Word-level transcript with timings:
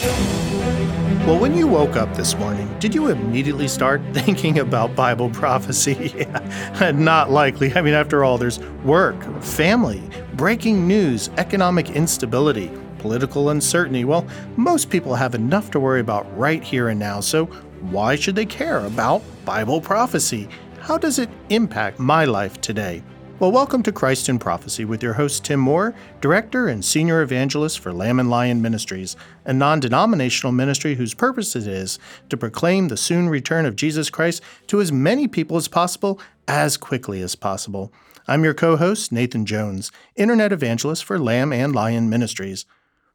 Well, 0.00 1.40
when 1.40 1.56
you 1.56 1.66
woke 1.66 1.96
up 1.96 2.14
this 2.14 2.36
morning, 2.36 2.72
did 2.78 2.94
you 2.94 3.08
immediately 3.08 3.66
start 3.66 4.00
thinking 4.12 4.60
about 4.60 4.94
Bible 4.94 5.28
prophecy? 5.28 6.12
yeah, 6.16 6.92
not 6.92 7.30
likely. 7.30 7.74
I 7.74 7.82
mean, 7.82 7.94
after 7.94 8.22
all, 8.22 8.38
there's 8.38 8.60
work, 8.84 9.20
family, 9.42 10.08
breaking 10.34 10.86
news, 10.86 11.30
economic 11.36 11.90
instability, 11.90 12.70
political 12.98 13.50
uncertainty. 13.50 14.04
Well, 14.04 14.24
most 14.56 14.88
people 14.88 15.16
have 15.16 15.34
enough 15.34 15.68
to 15.72 15.80
worry 15.80 16.00
about 16.00 16.38
right 16.38 16.62
here 16.62 16.90
and 16.90 17.00
now, 17.00 17.18
so 17.18 17.46
why 17.90 18.14
should 18.14 18.36
they 18.36 18.46
care 18.46 18.84
about 18.84 19.22
Bible 19.44 19.80
prophecy? 19.80 20.48
How 20.78 20.96
does 20.96 21.18
it 21.18 21.28
impact 21.50 21.98
my 21.98 22.24
life 22.24 22.60
today? 22.60 23.02
Well, 23.40 23.52
welcome 23.52 23.84
to 23.84 23.92
Christ 23.92 24.28
in 24.28 24.40
Prophecy 24.40 24.84
with 24.84 25.00
your 25.00 25.12
host, 25.12 25.44
Tim 25.44 25.60
Moore, 25.60 25.94
Director 26.20 26.66
and 26.66 26.84
Senior 26.84 27.22
Evangelist 27.22 27.78
for 27.78 27.92
Lamb 27.92 28.18
and 28.18 28.28
Lion 28.28 28.60
Ministries, 28.60 29.14
a 29.44 29.52
non 29.52 29.78
denominational 29.78 30.50
ministry 30.50 30.96
whose 30.96 31.14
purpose 31.14 31.54
it 31.54 31.64
is 31.64 32.00
to 32.30 32.36
proclaim 32.36 32.88
the 32.88 32.96
soon 32.96 33.28
return 33.28 33.64
of 33.64 33.76
Jesus 33.76 34.10
Christ 34.10 34.42
to 34.66 34.80
as 34.80 34.90
many 34.90 35.28
people 35.28 35.56
as 35.56 35.68
possible 35.68 36.20
as 36.48 36.76
quickly 36.76 37.22
as 37.22 37.36
possible. 37.36 37.92
I'm 38.26 38.42
your 38.42 38.54
co 38.54 38.76
host, 38.76 39.12
Nathan 39.12 39.46
Jones, 39.46 39.92
Internet 40.16 40.50
Evangelist 40.50 41.04
for 41.04 41.16
Lamb 41.16 41.52
and 41.52 41.72
Lion 41.72 42.10
Ministries. 42.10 42.66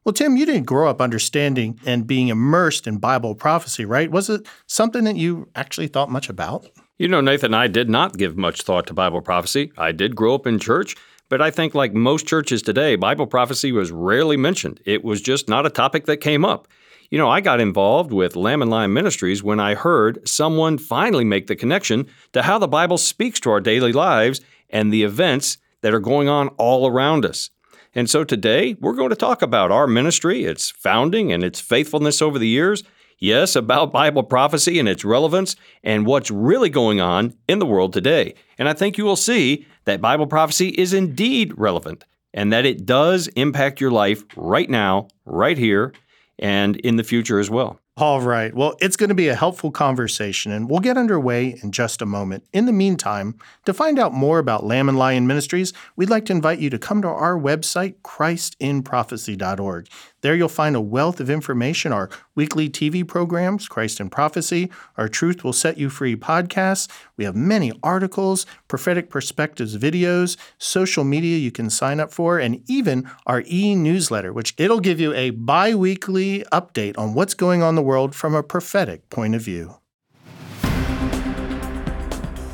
Well, 0.04 0.14
Tim, 0.14 0.38
you 0.38 0.46
didn't 0.46 0.64
grow 0.64 0.88
up 0.88 1.02
understanding 1.02 1.78
and 1.84 2.06
being 2.06 2.28
immersed 2.28 2.86
in 2.86 2.96
Bible 2.96 3.34
prophecy, 3.34 3.84
right? 3.84 4.10
Was 4.10 4.30
it 4.30 4.46
something 4.66 5.04
that 5.04 5.16
you 5.16 5.50
actually 5.54 5.88
thought 5.88 6.10
much 6.10 6.30
about? 6.30 6.70
You 6.96 7.08
know, 7.08 7.20
Nathan, 7.20 7.54
I 7.54 7.66
did 7.66 7.90
not 7.90 8.16
give 8.16 8.36
much 8.36 8.62
thought 8.62 8.86
to 8.86 8.94
Bible 8.94 9.20
prophecy. 9.20 9.72
I 9.76 9.90
did 9.90 10.14
grow 10.14 10.36
up 10.36 10.46
in 10.46 10.60
church, 10.60 10.94
but 11.28 11.42
I 11.42 11.50
think, 11.50 11.74
like 11.74 11.92
most 11.92 12.24
churches 12.24 12.62
today, 12.62 12.94
Bible 12.94 13.26
prophecy 13.26 13.72
was 13.72 13.90
rarely 13.90 14.36
mentioned. 14.36 14.80
It 14.86 15.02
was 15.02 15.20
just 15.20 15.48
not 15.48 15.66
a 15.66 15.70
topic 15.70 16.06
that 16.06 16.18
came 16.18 16.44
up. 16.44 16.68
You 17.10 17.18
know, 17.18 17.28
I 17.28 17.40
got 17.40 17.58
involved 17.58 18.12
with 18.12 18.36
Lamb 18.36 18.62
and 18.62 18.70
Lion 18.70 18.92
Ministries 18.92 19.42
when 19.42 19.58
I 19.58 19.74
heard 19.74 20.28
someone 20.28 20.78
finally 20.78 21.24
make 21.24 21.48
the 21.48 21.56
connection 21.56 22.06
to 22.32 22.42
how 22.42 22.58
the 22.58 22.68
Bible 22.68 22.96
speaks 22.96 23.40
to 23.40 23.50
our 23.50 23.60
daily 23.60 23.92
lives 23.92 24.40
and 24.70 24.92
the 24.92 25.02
events 25.02 25.58
that 25.80 25.94
are 25.94 26.00
going 26.00 26.28
on 26.28 26.46
all 26.58 26.86
around 26.86 27.24
us. 27.24 27.50
And 27.92 28.08
so 28.08 28.22
today, 28.22 28.76
we're 28.80 28.92
going 28.92 29.10
to 29.10 29.16
talk 29.16 29.42
about 29.42 29.72
our 29.72 29.88
ministry, 29.88 30.44
its 30.44 30.70
founding, 30.70 31.32
and 31.32 31.42
its 31.42 31.58
faithfulness 31.58 32.22
over 32.22 32.38
the 32.38 32.46
years, 32.46 32.84
Yes, 33.18 33.56
about 33.56 33.92
Bible 33.92 34.22
prophecy 34.22 34.78
and 34.78 34.88
its 34.88 35.04
relevance 35.04 35.56
and 35.82 36.06
what's 36.06 36.30
really 36.30 36.70
going 36.70 37.00
on 37.00 37.34
in 37.48 37.58
the 37.58 37.66
world 37.66 37.92
today. 37.92 38.34
And 38.58 38.68
I 38.68 38.72
think 38.72 38.98
you 38.98 39.04
will 39.04 39.16
see 39.16 39.66
that 39.84 40.00
Bible 40.00 40.26
prophecy 40.26 40.68
is 40.68 40.92
indeed 40.92 41.52
relevant 41.56 42.04
and 42.32 42.52
that 42.52 42.66
it 42.66 42.84
does 42.84 43.28
impact 43.28 43.80
your 43.80 43.92
life 43.92 44.24
right 44.36 44.68
now, 44.68 45.08
right 45.24 45.56
here, 45.56 45.92
and 46.38 46.76
in 46.76 46.96
the 46.96 47.04
future 47.04 47.38
as 47.38 47.48
well. 47.48 47.78
All 47.96 48.20
right. 48.20 48.52
Well, 48.52 48.74
it's 48.80 48.96
going 48.96 49.10
to 49.10 49.14
be 49.14 49.28
a 49.28 49.36
helpful 49.36 49.70
conversation, 49.70 50.50
and 50.50 50.68
we'll 50.68 50.80
get 50.80 50.98
underway 50.98 51.56
in 51.62 51.70
just 51.70 52.02
a 52.02 52.06
moment. 52.06 52.44
In 52.52 52.66
the 52.66 52.72
meantime, 52.72 53.38
to 53.66 53.72
find 53.72 54.00
out 54.00 54.12
more 54.12 54.40
about 54.40 54.64
Lamb 54.64 54.88
and 54.88 54.98
Lion 54.98 55.28
Ministries, 55.28 55.72
we'd 55.94 56.10
like 56.10 56.24
to 56.24 56.32
invite 56.32 56.58
you 56.58 56.70
to 56.70 56.78
come 56.78 57.02
to 57.02 57.08
our 57.08 57.38
website, 57.38 57.94
christinprophecy.org. 58.02 59.88
There 60.24 60.34
you'll 60.34 60.48
find 60.48 60.74
a 60.74 60.80
wealth 60.80 61.20
of 61.20 61.28
information 61.28 61.92
our 61.92 62.08
weekly 62.34 62.70
TV 62.70 63.06
programs, 63.06 63.68
Christ 63.68 64.00
in 64.00 64.08
Prophecy, 64.08 64.70
our 64.96 65.06
Truth 65.06 65.44
Will 65.44 65.52
Set 65.52 65.76
You 65.76 65.90
Free 65.90 66.16
podcasts. 66.16 66.88
We 67.18 67.24
have 67.24 67.36
many 67.36 67.72
articles, 67.82 68.46
prophetic 68.66 69.10
perspectives 69.10 69.76
videos, 69.76 70.38
social 70.56 71.04
media 71.04 71.36
you 71.36 71.50
can 71.50 71.68
sign 71.68 72.00
up 72.00 72.10
for, 72.10 72.38
and 72.38 72.62
even 72.70 73.06
our 73.26 73.42
e 73.46 73.74
newsletter, 73.74 74.32
which 74.32 74.54
it'll 74.56 74.80
give 74.80 74.98
you 74.98 75.12
a 75.12 75.28
bi 75.28 75.74
weekly 75.74 76.42
update 76.50 76.96
on 76.96 77.12
what's 77.12 77.34
going 77.34 77.62
on 77.62 77.68
in 77.68 77.74
the 77.74 77.82
world 77.82 78.14
from 78.14 78.34
a 78.34 78.42
prophetic 78.42 79.10
point 79.10 79.34
of 79.34 79.42
view. 79.42 79.76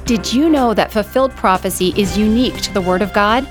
Did 0.06 0.32
you 0.32 0.50
know 0.50 0.74
that 0.74 0.90
fulfilled 0.90 1.30
prophecy 1.36 1.94
is 1.96 2.18
unique 2.18 2.60
to 2.62 2.74
the 2.74 2.80
Word 2.80 3.00
of 3.00 3.12
God? 3.12 3.46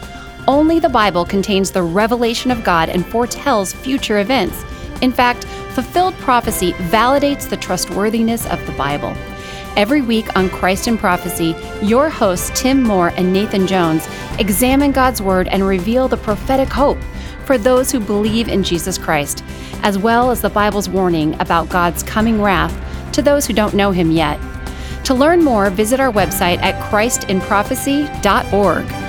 Only 0.49 0.79
the 0.79 0.89
Bible 0.89 1.25
contains 1.25 1.69
the 1.69 1.83
revelation 1.83 2.49
of 2.49 2.63
God 2.63 2.89
and 2.89 3.05
foretells 3.05 3.71
future 3.71 4.17
events. 4.17 4.63
In 5.03 5.11
fact, 5.11 5.43
fulfilled 5.75 6.15
prophecy 6.15 6.71
validates 6.89 7.47
the 7.47 7.55
trustworthiness 7.55 8.47
of 8.47 8.65
the 8.65 8.71
Bible. 8.71 9.13
Every 9.77 10.01
week 10.01 10.35
on 10.35 10.49
Christ 10.49 10.87
in 10.87 10.97
Prophecy, 10.97 11.55
your 11.83 12.09
hosts 12.09 12.49
Tim 12.59 12.81
Moore 12.81 13.09
and 13.09 13.31
Nathan 13.31 13.67
Jones 13.67 14.07
examine 14.39 14.91
God's 14.91 15.21
Word 15.21 15.47
and 15.49 15.67
reveal 15.67 16.07
the 16.07 16.17
prophetic 16.17 16.69
hope 16.69 16.97
for 17.45 17.59
those 17.59 17.91
who 17.91 17.99
believe 17.99 18.47
in 18.47 18.63
Jesus 18.63 18.97
Christ, 18.97 19.43
as 19.83 19.99
well 19.99 20.31
as 20.31 20.41
the 20.41 20.49
Bible's 20.49 20.89
warning 20.89 21.39
about 21.39 21.69
God's 21.69 22.01
coming 22.01 22.41
wrath 22.41 22.73
to 23.13 23.21
those 23.21 23.45
who 23.45 23.53
don't 23.53 23.75
know 23.75 23.91
Him 23.91 24.09
yet. 24.09 24.39
To 25.03 25.13
learn 25.13 25.43
more, 25.43 25.69
visit 25.69 25.99
our 25.99 26.11
website 26.11 26.57
at 26.63 26.73
christinprophecy.org. 26.91 29.08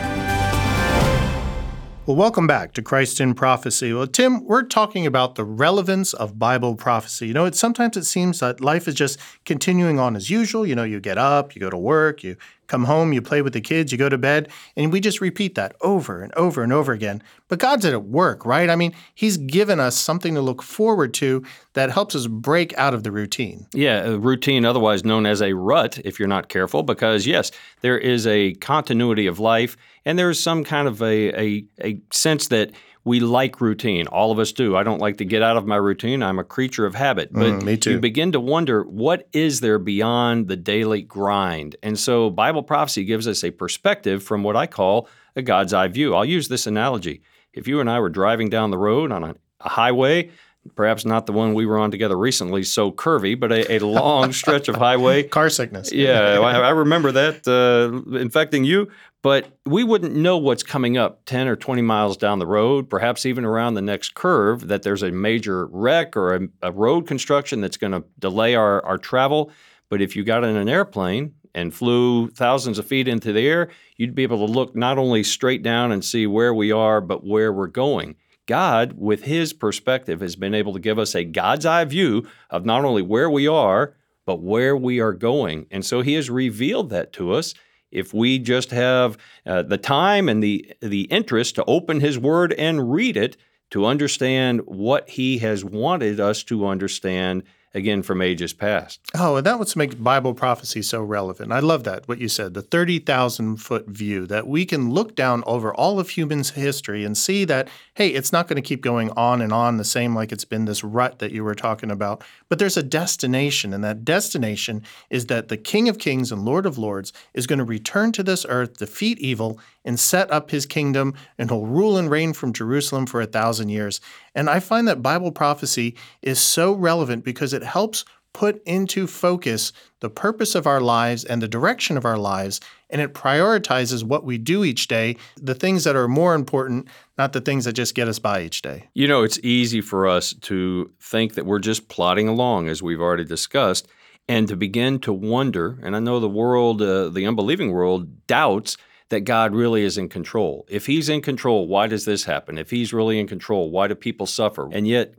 Well, 2.10 2.16
welcome 2.16 2.48
back 2.48 2.72
to 2.72 2.82
Christ 2.82 3.20
in 3.20 3.34
Prophecy. 3.34 3.92
Well, 3.92 4.08
Tim, 4.08 4.44
we're 4.44 4.64
talking 4.64 5.06
about 5.06 5.36
the 5.36 5.44
relevance 5.44 6.12
of 6.12 6.40
Bible 6.40 6.74
prophecy. 6.74 7.28
You 7.28 7.34
know, 7.34 7.44
it 7.44 7.54
sometimes 7.54 7.96
it 7.96 8.02
seems 8.02 8.40
that 8.40 8.60
life 8.60 8.88
is 8.88 8.96
just 8.96 9.16
continuing 9.44 10.00
on 10.00 10.16
as 10.16 10.28
usual. 10.28 10.66
You 10.66 10.74
know, 10.74 10.82
you 10.82 10.98
get 10.98 11.18
up, 11.18 11.54
you 11.54 11.60
go 11.60 11.70
to 11.70 11.78
work, 11.78 12.24
you 12.24 12.36
come 12.70 12.84
home, 12.84 13.12
you 13.12 13.20
play 13.20 13.42
with 13.42 13.52
the 13.52 13.60
kids, 13.60 13.92
you 13.92 13.98
go 13.98 14.08
to 14.08 14.16
bed, 14.16 14.48
and 14.76 14.92
we 14.92 15.00
just 15.00 15.20
repeat 15.20 15.56
that 15.56 15.74
over 15.80 16.22
and 16.22 16.32
over 16.34 16.62
and 16.62 16.72
over 16.72 16.92
again. 16.92 17.22
But 17.48 17.58
God's 17.58 17.84
at 17.84 18.04
work, 18.04 18.46
right? 18.46 18.70
I 18.70 18.76
mean, 18.76 18.94
He's 19.14 19.36
given 19.36 19.80
us 19.80 19.96
something 19.96 20.34
to 20.34 20.40
look 20.40 20.62
forward 20.62 21.12
to 21.14 21.44
that 21.74 21.90
helps 21.90 22.14
us 22.14 22.26
break 22.26 22.76
out 22.78 22.94
of 22.94 23.02
the 23.02 23.12
routine. 23.12 23.66
Yeah, 23.74 24.04
a 24.04 24.18
routine, 24.18 24.64
otherwise 24.64 25.04
known 25.04 25.26
as 25.26 25.42
a 25.42 25.52
rut, 25.52 25.98
if 26.04 26.18
you're 26.18 26.28
not 26.28 26.48
careful, 26.48 26.82
because 26.82 27.26
yes, 27.26 27.50
there 27.80 27.98
is 27.98 28.26
a 28.26 28.54
continuity 28.54 29.26
of 29.26 29.38
life 29.38 29.76
and 30.04 30.18
there's 30.18 30.40
some 30.40 30.64
kind 30.64 30.88
of 30.88 31.02
a, 31.02 31.40
a, 31.40 31.64
a 31.82 32.00
sense 32.10 32.48
that 32.48 32.70
we 33.10 33.18
like 33.18 33.60
routine. 33.60 34.06
All 34.06 34.30
of 34.30 34.38
us 34.38 34.52
do. 34.52 34.76
I 34.76 34.84
don't 34.84 35.00
like 35.00 35.16
to 35.16 35.24
get 35.24 35.42
out 35.42 35.56
of 35.56 35.66
my 35.66 35.74
routine. 35.74 36.22
I'm 36.22 36.38
a 36.38 36.44
creature 36.44 36.86
of 36.86 36.94
habit. 36.94 37.32
But 37.32 37.54
mm, 37.54 37.64
me 37.64 37.76
too. 37.76 37.90
you 37.90 37.98
begin 37.98 38.30
to 38.30 38.38
wonder 38.38 38.84
what 38.84 39.28
is 39.32 39.58
there 39.58 39.80
beyond 39.80 40.46
the 40.46 40.54
daily 40.54 41.02
grind? 41.02 41.74
And 41.82 41.98
so 41.98 42.30
Bible 42.30 42.62
prophecy 42.62 43.04
gives 43.04 43.26
us 43.26 43.42
a 43.42 43.50
perspective 43.50 44.22
from 44.22 44.44
what 44.44 44.54
I 44.54 44.68
call 44.68 45.08
a 45.34 45.42
God's 45.42 45.74
eye 45.74 45.88
view. 45.88 46.14
I'll 46.14 46.24
use 46.24 46.46
this 46.46 46.68
analogy. 46.68 47.22
If 47.52 47.66
you 47.66 47.80
and 47.80 47.90
I 47.90 47.98
were 47.98 48.10
driving 48.10 48.48
down 48.48 48.70
the 48.70 48.78
road 48.78 49.10
on 49.10 49.24
a, 49.24 49.34
a 49.60 49.68
highway, 49.70 50.30
perhaps 50.76 51.04
not 51.04 51.26
the 51.26 51.32
one 51.32 51.52
we 51.52 51.66
were 51.66 51.78
on 51.78 51.90
together 51.90 52.16
recently, 52.16 52.62
so 52.62 52.92
curvy, 52.92 53.38
but 53.38 53.50
a, 53.50 53.74
a 53.74 53.78
long 53.84 54.32
stretch 54.32 54.68
of 54.68 54.76
highway. 54.76 55.24
Car 55.24 55.50
sickness. 55.50 55.90
Yeah, 55.90 56.38
I, 56.42 56.60
I 56.60 56.70
remember 56.70 57.10
that 57.10 57.48
uh, 57.48 58.16
infecting 58.16 58.62
you 58.62 58.88
but 59.22 59.58
we 59.66 59.84
wouldn't 59.84 60.14
know 60.14 60.38
what's 60.38 60.62
coming 60.62 60.96
up 60.96 61.24
10 61.26 61.46
or 61.46 61.56
20 61.56 61.82
miles 61.82 62.16
down 62.16 62.38
the 62.38 62.46
road, 62.46 62.88
perhaps 62.88 63.26
even 63.26 63.44
around 63.44 63.74
the 63.74 63.82
next 63.82 64.14
curve, 64.14 64.68
that 64.68 64.82
there's 64.82 65.02
a 65.02 65.10
major 65.10 65.66
wreck 65.66 66.16
or 66.16 66.34
a, 66.34 66.40
a 66.62 66.72
road 66.72 67.06
construction 67.06 67.60
that's 67.60 67.76
going 67.76 67.92
to 67.92 68.04
delay 68.18 68.54
our, 68.54 68.84
our 68.84 68.96
travel. 68.96 69.50
But 69.90 70.00
if 70.00 70.16
you 70.16 70.24
got 70.24 70.44
in 70.44 70.56
an 70.56 70.68
airplane 70.68 71.34
and 71.54 71.74
flew 71.74 72.28
thousands 72.28 72.78
of 72.78 72.86
feet 72.86 73.08
into 73.08 73.32
the 73.32 73.46
air, 73.46 73.70
you'd 73.96 74.14
be 74.14 74.22
able 74.22 74.46
to 74.46 74.52
look 74.52 74.74
not 74.74 74.96
only 74.96 75.22
straight 75.22 75.62
down 75.62 75.92
and 75.92 76.04
see 76.04 76.26
where 76.26 76.54
we 76.54 76.72
are, 76.72 77.00
but 77.00 77.26
where 77.26 77.52
we're 77.52 77.66
going. 77.66 78.16
God, 78.46 78.94
with 78.96 79.24
his 79.24 79.52
perspective, 79.52 80.20
has 80.22 80.34
been 80.34 80.54
able 80.54 80.72
to 80.72 80.80
give 80.80 80.98
us 80.98 81.14
a 81.14 81.24
God's 81.24 81.66
eye 81.66 81.84
view 81.84 82.26
of 82.48 82.64
not 82.64 82.84
only 82.84 83.02
where 83.02 83.28
we 83.28 83.46
are, 83.46 83.94
but 84.24 84.40
where 84.40 84.76
we 84.76 84.98
are 84.98 85.12
going. 85.12 85.66
And 85.70 85.84
so 85.84 86.00
he 86.00 86.14
has 86.14 86.30
revealed 86.30 86.90
that 86.90 87.12
to 87.14 87.32
us 87.32 87.54
if 87.90 88.14
we 88.14 88.38
just 88.38 88.70
have 88.70 89.16
uh, 89.46 89.62
the 89.62 89.78
time 89.78 90.28
and 90.28 90.42
the 90.42 90.72
the 90.80 91.02
interest 91.02 91.54
to 91.56 91.64
open 91.64 92.00
his 92.00 92.18
word 92.18 92.52
and 92.54 92.92
read 92.92 93.16
it 93.16 93.36
to 93.70 93.86
understand 93.86 94.60
what 94.66 95.08
he 95.08 95.38
has 95.38 95.64
wanted 95.64 96.18
us 96.18 96.42
to 96.44 96.66
understand 96.66 97.44
again 97.74 98.02
from 98.02 98.20
ages 98.20 98.52
past. 98.52 99.00
Oh, 99.14 99.36
and 99.36 99.46
that 99.46 99.58
what 99.58 99.74
makes 99.76 99.94
Bible 99.94 100.34
prophecy 100.34 100.82
so 100.82 101.02
relevant. 101.02 101.52
I 101.52 101.60
love 101.60 101.84
that, 101.84 102.08
what 102.08 102.18
you 102.18 102.28
said, 102.28 102.54
the 102.54 102.62
30,000 102.62 103.58
foot 103.58 103.86
view, 103.86 104.26
that 104.26 104.46
we 104.46 104.66
can 104.66 104.90
look 104.90 105.14
down 105.14 105.44
over 105.46 105.72
all 105.72 106.00
of 106.00 106.10
human 106.10 106.42
history 106.42 107.04
and 107.04 107.16
see 107.16 107.44
that, 107.44 107.68
hey, 108.00 108.08
it's 108.08 108.32
not 108.32 108.48
going 108.48 108.56
to 108.56 108.66
keep 108.66 108.80
going 108.80 109.10
on 109.10 109.42
and 109.42 109.52
on 109.52 109.76
the 109.76 109.84
same 109.84 110.14
like 110.14 110.32
it's 110.32 110.46
been 110.46 110.64
this 110.64 110.82
rut 110.82 111.18
that 111.18 111.32
you 111.32 111.44
were 111.44 111.54
talking 111.54 111.90
about, 111.90 112.24
but 112.48 112.58
there's 112.58 112.78
a 112.78 112.82
destination, 112.82 113.74
and 113.74 113.84
that 113.84 114.06
destination 114.06 114.82
is 115.10 115.26
that 115.26 115.48
the 115.48 115.56
King 115.58 115.86
of 115.86 115.98
Kings 115.98 116.32
and 116.32 116.42
Lord 116.42 116.64
of 116.64 116.78
Lords 116.78 117.12
is 117.34 117.46
going 117.46 117.58
to 117.58 117.64
return 117.66 118.10
to 118.12 118.22
this 118.22 118.46
earth, 118.48 118.78
defeat 118.78 119.18
evil, 119.18 119.60
and 119.84 120.00
set 120.00 120.30
up 120.30 120.50
his 120.50 120.64
kingdom, 120.64 121.12
and 121.36 121.50
he'll 121.50 121.66
rule 121.66 121.98
and 121.98 122.10
reign 122.10 122.32
from 122.32 122.54
Jerusalem 122.54 123.04
for 123.04 123.20
a 123.20 123.26
thousand 123.26 123.68
years. 123.68 124.00
And 124.34 124.48
I 124.48 124.60
find 124.60 124.88
that 124.88 125.02
Bible 125.02 125.30
prophecy 125.30 125.94
is 126.22 126.40
so 126.40 126.72
relevant 126.72 127.22
because 127.22 127.52
it 127.52 127.62
helps 127.62 128.06
put 128.32 128.62
into 128.64 129.06
focus 129.06 129.72
the 130.00 130.10
purpose 130.10 130.54
of 130.54 130.66
our 130.66 130.80
lives 130.80 131.24
and 131.24 131.42
the 131.42 131.48
direction 131.48 131.96
of 131.96 132.04
our 132.04 132.18
lives, 132.18 132.60
and 132.88 133.00
it 133.00 133.12
prioritizes 133.14 134.02
what 134.02 134.24
we 134.24 134.38
do 134.38 134.64
each 134.64 134.88
day, 134.88 135.16
the 135.36 135.54
things 135.54 135.84
that 135.84 135.96
are 135.96 136.08
more 136.08 136.34
important, 136.34 136.88
not 137.18 137.32
the 137.32 137.40
things 137.40 137.64
that 137.64 137.72
just 137.72 137.94
get 137.94 138.08
us 138.08 138.18
by 138.18 138.42
each 138.42 138.62
day. 138.62 138.88
You 138.94 139.08
know, 139.08 139.22
it's 139.22 139.38
easy 139.42 139.80
for 139.80 140.06
us 140.06 140.32
to 140.42 140.90
think 141.00 141.34
that 141.34 141.46
we're 141.46 141.58
just 141.58 141.88
plodding 141.88 142.28
along, 142.28 142.68
as 142.68 142.82
we've 142.82 143.00
already 143.00 143.24
discussed, 143.24 143.88
and 144.28 144.48
to 144.48 144.56
begin 144.56 145.00
to 145.00 145.12
wonder. 145.12 145.78
And 145.82 145.96
I 145.96 145.98
know 145.98 146.20
the 146.20 146.28
world, 146.28 146.80
uh, 146.80 147.08
the 147.08 147.26
unbelieving 147.26 147.72
world, 147.72 148.26
doubts 148.26 148.76
that 149.10 149.22
God 149.22 149.54
really 149.54 149.82
is 149.82 149.98
in 149.98 150.08
control. 150.08 150.66
If 150.68 150.86
He's 150.86 151.08
in 151.08 151.20
control, 151.20 151.66
why 151.66 151.88
does 151.88 152.04
this 152.04 152.24
happen? 152.24 152.56
If 152.56 152.70
He's 152.70 152.92
really 152.92 153.18
in 153.18 153.26
control, 153.26 153.70
why 153.70 153.88
do 153.88 153.94
people 153.94 154.26
suffer? 154.26 154.68
And 154.72 154.86
yet, 154.86 155.14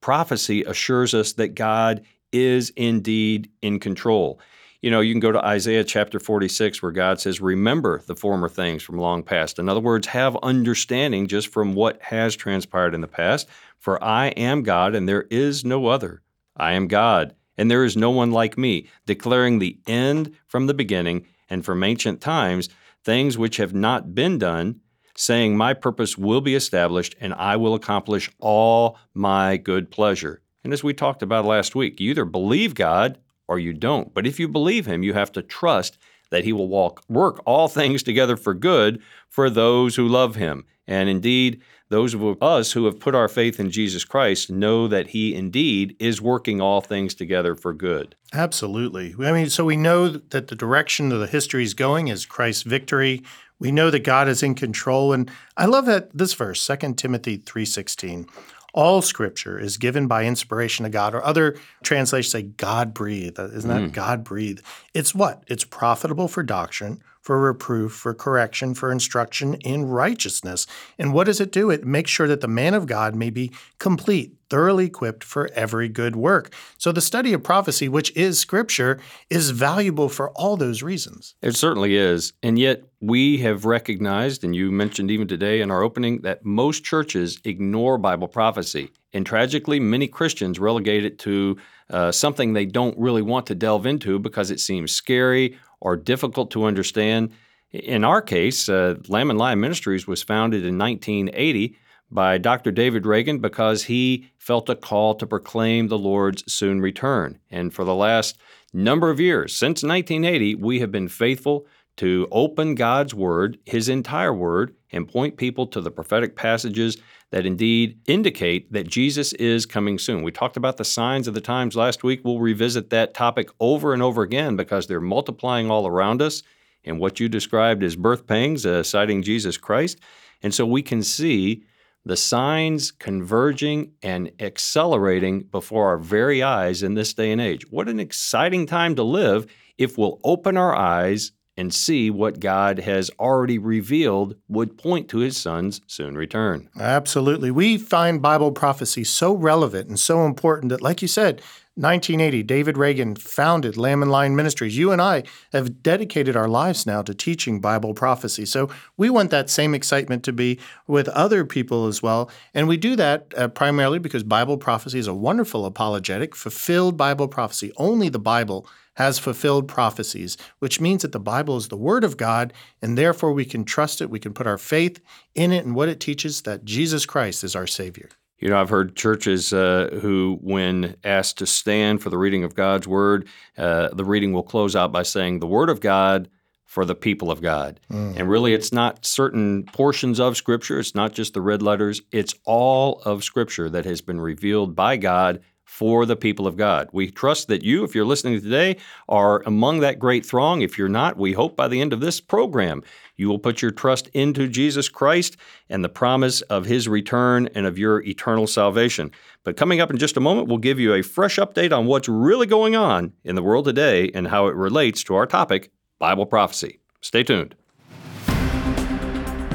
prophecy 0.00 0.62
assures 0.62 1.12
us 1.12 1.32
that 1.34 1.54
God 1.54 2.02
is 2.32 2.70
indeed 2.76 3.50
in 3.60 3.78
control. 3.78 4.40
You 4.80 4.90
know, 4.90 5.00
you 5.00 5.12
can 5.12 5.20
go 5.20 5.30
to 5.30 5.44
Isaiah 5.44 5.84
chapter 5.84 6.18
46 6.18 6.82
where 6.82 6.90
God 6.90 7.20
says, 7.20 7.40
Remember 7.40 8.02
the 8.06 8.16
former 8.16 8.48
things 8.48 8.82
from 8.82 8.98
long 8.98 9.22
past. 9.22 9.60
In 9.60 9.68
other 9.68 9.80
words, 9.80 10.08
have 10.08 10.36
understanding 10.42 11.28
just 11.28 11.48
from 11.48 11.74
what 11.74 12.02
has 12.02 12.34
transpired 12.34 12.94
in 12.94 13.00
the 13.00 13.06
past. 13.06 13.48
For 13.78 14.02
I 14.02 14.28
am 14.28 14.64
God 14.64 14.96
and 14.96 15.08
there 15.08 15.26
is 15.30 15.64
no 15.64 15.86
other. 15.86 16.22
I 16.56 16.72
am 16.72 16.88
God 16.88 17.34
and 17.56 17.70
there 17.70 17.84
is 17.84 17.96
no 17.96 18.10
one 18.10 18.32
like 18.32 18.58
me, 18.58 18.88
declaring 19.06 19.58
the 19.58 19.78
end 19.86 20.34
from 20.46 20.66
the 20.66 20.74
beginning 20.74 21.26
and 21.48 21.64
from 21.64 21.84
ancient 21.84 22.20
times, 22.20 22.68
things 23.04 23.38
which 23.38 23.58
have 23.58 23.74
not 23.74 24.14
been 24.14 24.38
done, 24.38 24.80
saying, 25.14 25.56
My 25.56 25.74
purpose 25.74 26.18
will 26.18 26.40
be 26.40 26.56
established 26.56 27.14
and 27.20 27.34
I 27.34 27.56
will 27.56 27.74
accomplish 27.74 28.30
all 28.40 28.98
my 29.14 29.58
good 29.58 29.92
pleasure. 29.92 30.41
And 30.64 30.72
as 30.72 30.84
we 30.84 30.94
talked 30.94 31.22
about 31.22 31.44
last 31.44 31.74
week, 31.74 32.00
you 32.00 32.10
either 32.10 32.24
believe 32.24 32.74
God 32.74 33.18
or 33.48 33.58
you 33.58 33.72
don't. 33.72 34.14
But 34.14 34.26
if 34.26 34.38
you 34.38 34.48
believe 34.48 34.86
Him, 34.86 35.02
you 35.02 35.12
have 35.12 35.32
to 35.32 35.42
trust 35.42 35.98
that 36.30 36.44
He 36.44 36.52
will 36.52 36.68
walk, 36.68 37.02
work 37.08 37.42
all 37.44 37.68
things 37.68 38.02
together 38.02 38.36
for 38.36 38.54
good 38.54 39.02
for 39.28 39.50
those 39.50 39.96
who 39.96 40.08
love 40.08 40.36
Him. 40.36 40.64
And 40.86 41.08
indeed, 41.08 41.62
those 41.90 42.14
of 42.14 42.42
us 42.42 42.72
who 42.72 42.86
have 42.86 42.98
put 42.98 43.14
our 43.14 43.28
faith 43.28 43.60
in 43.60 43.70
Jesus 43.70 44.04
Christ 44.04 44.50
know 44.50 44.88
that 44.88 45.08
He 45.08 45.34
indeed 45.34 45.94
is 45.98 46.22
working 46.22 46.60
all 46.60 46.80
things 46.80 47.14
together 47.14 47.54
for 47.54 47.72
good. 47.72 48.16
Absolutely. 48.32 49.14
I 49.20 49.32
mean, 49.32 49.50
so 49.50 49.64
we 49.64 49.76
know 49.76 50.08
that 50.08 50.48
the 50.48 50.56
direction 50.56 51.12
of 51.12 51.20
the 51.20 51.26
history 51.26 51.64
is 51.64 51.74
going 51.74 52.08
is 52.08 52.24
Christ's 52.24 52.62
victory. 52.62 53.22
We 53.58 53.70
know 53.70 53.90
that 53.90 54.04
God 54.04 54.28
is 54.28 54.42
in 54.42 54.54
control. 54.54 55.12
And 55.12 55.30
I 55.56 55.66
love 55.66 55.86
that 55.86 56.16
this 56.16 56.34
verse, 56.34 56.66
2 56.66 56.94
Timothy 56.94 57.38
3.16, 57.38 58.28
all 58.72 59.02
scripture 59.02 59.58
is 59.58 59.76
given 59.76 60.06
by 60.06 60.24
inspiration 60.24 60.86
of 60.86 60.92
God, 60.92 61.14
or 61.14 61.24
other 61.24 61.56
translations 61.82 62.32
say 62.32 62.42
God 62.42 62.94
breathed. 62.94 63.38
Isn't 63.38 63.68
that 63.68 63.90
mm. 63.90 63.92
God 63.92 64.24
breathed? 64.24 64.62
It's 64.94 65.14
what? 65.14 65.42
It's 65.46 65.64
profitable 65.64 66.28
for 66.28 66.42
doctrine, 66.42 67.02
for 67.22 67.40
reproof, 67.40 67.92
for 67.92 68.12
correction, 68.12 68.74
for 68.74 68.90
instruction 68.90 69.54
in 69.54 69.86
righteousness. 69.86 70.66
And 70.98 71.14
what 71.14 71.24
does 71.24 71.40
it 71.40 71.52
do? 71.52 71.70
It 71.70 71.86
makes 71.86 72.10
sure 72.10 72.26
that 72.26 72.40
the 72.40 72.48
man 72.48 72.74
of 72.74 72.86
God 72.86 73.14
may 73.14 73.30
be 73.30 73.52
complete, 73.78 74.34
thoroughly 74.50 74.86
equipped 74.86 75.22
for 75.22 75.48
every 75.54 75.88
good 75.88 76.16
work. 76.16 76.52
So 76.78 76.90
the 76.90 77.00
study 77.00 77.32
of 77.32 77.44
prophecy, 77.44 77.88
which 77.88 78.14
is 78.16 78.40
scripture, 78.40 78.98
is 79.30 79.50
valuable 79.50 80.08
for 80.08 80.30
all 80.30 80.56
those 80.56 80.82
reasons. 80.82 81.36
It 81.40 81.54
certainly 81.54 81.96
is. 81.96 82.32
And 82.42 82.58
yet 82.58 82.82
we 83.00 83.38
have 83.38 83.64
recognized, 83.64 84.42
and 84.42 84.54
you 84.54 84.72
mentioned 84.72 85.10
even 85.10 85.28
today 85.28 85.60
in 85.60 85.70
our 85.70 85.82
opening, 85.82 86.22
that 86.22 86.44
most 86.44 86.82
churches 86.82 87.38
ignore 87.44 87.98
Bible 87.98 88.28
prophecy. 88.28 88.90
And 89.12 89.24
tragically, 89.24 89.78
many 89.78 90.08
Christians 90.08 90.58
relegate 90.58 91.04
it 91.04 91.18
to 91.20 91.56
uh, 91.90 92.10
something 92.10 92.52
they 92.52 92.64
don't 92.64 92.98
really 92.98 93.22
want 93.22 93.46
to 93.46 93.54
delve 93.54 93.86
into 93.86 94.18
because 94.18 94.50
it 94.50 94.58
seems 94.58 94.90
scary 94.90 95.58
or 95.82 95.96
difficult 95.96 96.48
to 96.52 96.64
understand. 96.64 97.32
In 97.72 98.04
our 98.04 98.22
case, 98.22 98.68
uh, 98.68 98.94
Lamb 99.08 99.30
and 99.30 99.38
Lion 99.38 99.60
Ministries 99.60 100.06
was 100.06 100.22
founded 100.22 100.64
in 100.64 100.78
1980 100.78 101.76
by 102.08 102.38
Dr. 102.38 102.70
David 102.70 103.04
Reagan 103.04 103.40
because 103.40 103.84
he 103.84 104.30
felt 104.38 104.70
a 104.70 104.76
call 104.76 105.16
to 105.16 105.26
proclaim 105.26 105.88
the 105.88 105.98
Lord's 105.98 106.44
soon 106.50 106.80
return. 106.80 107.40
And 107.50 107.74
for 107.74 107.84
the 107.84 107.96
last 107.96 108.38
number 108.72 109.10
of 109.10 109.18
years, 109.18 109.56
since 109.56 109.82
1980, 109.82 110.54
we 110.54 110.78
have 110.78 110.92
been 110.92 111.08
faithful 111.08 111.66
to 111.98 112.28
open 112.30 112.74
God's 112.74 113.14
Word, 113.14 113.58
His 113.64 113.88
entire 113.88 114.32
Word, 114.32 114.74
and 114.92 115.08
point 115.08 115.36
people 115.36 115.66
to 115.68 115.80
the 115.80 115.90
prophetic 115.90 116.36
passages 116.36 116.96
that 117.30 117.46
indeed 117.46 117.98
indicate 118.06 118.70
that 118.72 118.86
Jesus 118.86 119.32
is 119.34 119.64
coming 119.64 119.98
soon. 119.98 120.22
We 120.22 120.32
talked 120.32 120.56
about 120.56 120.76
the 120.76 120.84
signs 120.84 121.26
of 121.26 121.34
the 121.34 121.40
times 121.40 121.74
last 121.74 122.04
week. 122.04 122.20
We'll 122.24 122.40
revisit 122.40 122.90
that 122.90 123.14
topic 123.14 123.48
over 123.58 123.94
and 123.94 124.02
over 124.02 124.22
again 124.22 124.54
because 124.54 124.86
they're 124.86 125.00
multiplying 125.00 125.70
all 125.70 125.86
around 125.86 126.20
us. 126.20 126.42
And 126.84 126.98
what 126.98 127.20
you 127.20 127.28
described 127.28 127.82
as 127.82 127.96
birth 127.96 128.26
pangs, 128.26 128.66
uh, 128.66 128.82
citing 128.82 129.22
Jesus 129.22 129.56
Christ. 129.56 129.98
And 130.42 130.52
so 130.52 130.66
we 130.66 130.82
can 130.82 131.02
see 131.02 131.64
the 132.04 132.16
signs 132.16 132.90
converging 132.90 133.92
and 134.02 134.30
accelerating 134.40 135.42
before 135.44 135.88
our 135.88 135.98
very 135.98 136.42
eyes 136.42 136.82
in 136.82 136.94
this 136.94 137.14
day 137.14 137.30
and 137.30 137.40
age. 137.40 137.70
What 137.70 137.88
an 137.88 138.00
exciting 138.00 138.66
time 138.66 138.96
to 138.96 139.04
live 139.04 139.46
if 139.78 139.96
we'll 139.96 140.20
open 140.24 140.56
our 140.56 140.74
eyes 140.74 141.32
and 141.56 141.72
see 141.72 142.10
what 142.10 142.40
God 142.40 142.78
has 142.80 143.10
already 143.18 143.58
revealed 143.58 144.36
would 144.48 144.78
point 144.78 145.08
to 145.10 145.18
his 145.18 145.36
son's 145.36 145.80
soon 145.86 146.16
return. 146.16 146.68
Absolutely. 146.78 147.50
We 147.50 147.76
find 147.78 148.22
Bible 148.22 148.52
prophecy 148.52 149.04
so 149.04 149.34
relevant 149.34 149.88
and 149.88 149.98
so 149.98 150.24
important 150.24 150.70
that, 150.70 150.80
like 150.80 151.02
you 151.02 151.08
said, 151.08 151.42
1980, 151.74 152.42
David 152.42 152.76
Reagan 152.76 153.16
founded 153.16 153.78
Lamb 153.78 154.02
and 154.02 154.10
Lion 154.10 154.36
Ministries. 154.36 154.76
You 154.76 154.92
and 154.92 155.00
I 155.00 155.22
have 155.52 155.82
dedicated 155.82 156.36
our 156.36 156.48
lives 156.48 156.84
now 156.84 157.00
to 157.00 157.14
teaching 157.14 157.62
Bible 157.62 157.94
prophecy. 157.94 158.44
So 158.44 158.68
we 158.98 159.08
want 159.08 159.30
that 159.30 159.48
same 159.48 159.74
excitement 159.74 160.22
to 160.24 160.34
be 160.34 160.60
with 160.86 161.08
other 161.08 161.46
people 161.46 161.86
as 161.86 162.02
well. 162.02 162.30
And 162.52 162.68
we 162.68 162.76
do 162.76 162.94
that 162.96 163.32
uh, 163.38 163.48
primarily 163.48 163.98
because 163.98 164.22
Bible 164.22 164.58
prophecy 164.58 164.98
is 164.98 165.06
a 165.06 165.14
wonderful 165.14 165.64
apologetic, 165.64 166.36
fulfilled 166.36 166.98
Bible 166.98 167.26
prophecy. 167.26 167.72
Only 167.78 168.10
the 168.10 168.18
Bible 168.18 168.66
has 168.94 169.18
fulfilled 169.18 169.68
prophecies, 169.68 170.36
which 170.58 170.80
means 170.80 171.02
that 171.02 171.12
the 171.12 171.20
Bible 171.20 171.56
is 171.56 171.68
the 171.68 171.76
Word 171.76 172.04
of 172.04 172.16
God, 172.16 172.52
and 172.80 172.96
therefore 172.98 173.32
we 173.32 173.44
can 173.44 173.64
trust 173.64 174.00
it, 174.00 174.10
we 174.10 174.20
can 174.20 174.34
put 174.34 174.46
our 174.46 174.58
faith 174.58 175.00
in 175.34 175.52
it 175.52 175.64
and 175.64 175.74
what 175.74 175.88
it 175.88 176.00
teaches 176.00 176.42
that 176.42 176.64
Jesus 176.64 177.06
Christ 177.06 177.44
is 177.44 177.56
our 177.56 177.66
Savior. 177.66 178.10
You 178.38 178.48
know, 178.48 178.60
I've 178.60 178.70
heard 178.70 178.96
churches 178.96 179.52
uh, 179.52 180.00
who, 180.02 180.38
when 180.42 180.96
asked 181.04 181.38
to 181.38 181.46
stand 181.46 182.02
for 182.02 182.10
the 182.10 182.18
reading 182.18 182.42
of 182.42 182.56
God's 182.56 182.88
Word, 182.88 183.28
uh, 183.56 183.88
the 183.94 184.04
reading 184.04 184.32
will 184.32 184.42
close 184.42 184.74
out 184.74 184.90
by 184.90 185.04
saying, 185.04 185.38
The 185.38 185.46
Word 185.46 185.70
of 185.70 185.80
God 185.80 186.28
for 186.64 186.84
the 186.84 186.94
people 186.94 187.30
of 187.30 187.40
God. 187.40 187.78
Mm. 187.90 188.16
And 188.18 188.28
really, 188.28 188.52
it's 188.52 188.72
not 188.72 189.06
certain 189.06 189.62
portions 189.66 190.18
of 190.18 190.36
Scripture, 190.36 190.80
it's 190.80 190.94
not 190.94 191.12
just 191.12 191.34
the 191.34 191.40
red 191.40 191.62
letters, 191.62 192.02
it's 192.10 192.34
all 192.44 193.00
of 193.04 193.22
Scripture 193.22 193.70
that 193.70 193.84
has 193.84 194.00
been 194.00 194.20
revealed 194.20 194.74
by 194.74 194.96
God 194.96 195.40
for 195.72 196.04
the 196.04 196.14
people 196.14 196.46
of 196.46 196.58
God. 196.58 196.90
We 196.92 197.10
trust 197.10 197.48
that 197.48 197.64
you, 197.64 197.82
if 197.82 197.94
you're 197.94 198.04
listening 198.04 198.38
today, 198.38 198.76
are 199.08 199.42
among 199.46 199.80
that 199.80 199.98
great 199.98 200.26
throng. 200.26 200.60
If 200.60 200.76
you're 200.76 200.86
not, 200.86 201.16
we 201.16 201.32
hope 201.32 201.56
by 201.56 201.66
the 201.66 201.80
end 201.80 201.94
of 201.94 202.00
this 202.00 202.20
program 202.20 202.82
you 203.16 203.26
will 203.30 203.38
put 203.38 203.62
your 203.62 203.70
trust 203.70 204.08
into 204.08 204.48
Jesus 204.48 204.90
Christ 204.90 205.38
and 205.70 205.82
the 205.82 205.88
promise 205.88 206.42
of 206.42 206.66
his 206.66 206.88
return 206.88 207.48
and 207.54 207.64
of 207.64 207.78
your 207.78 208.02
eternal 208.02 208.46
salvation. 208.46 209.12
But 209.44 209.56
coming 209.56 209.80
up 209.80 209.90
in 209.90 209.96
just 209.96 210.18
a 210.18 210.20
moment, 210.20 210.48
we'll 210.48 210.58
give 210.58 210.78
you 210.78 210.92
a 210.92 211.00
fresh 211.02 211.38
update 211.38 211.74
on 211.74 211.86
what's 211.86 212.06
really 212.08 212.46
going 212.46 212.76
on 212.76 213.14
in 213.24 213.34
the 213.34 213.42
world 213.42 213.64
today 213.64 214.10
and 214.14 214.28
how 214.28 214.48
it 214.48 214.54
relates 214.54 215.02
to 215.04 215.14
our 215.14 215.26
topic, 215.26 215.70
Bible 215.98 216.26
prophecy. 216.26 216.80
Stay 217.00 217.22
tuned. 217.22 217.54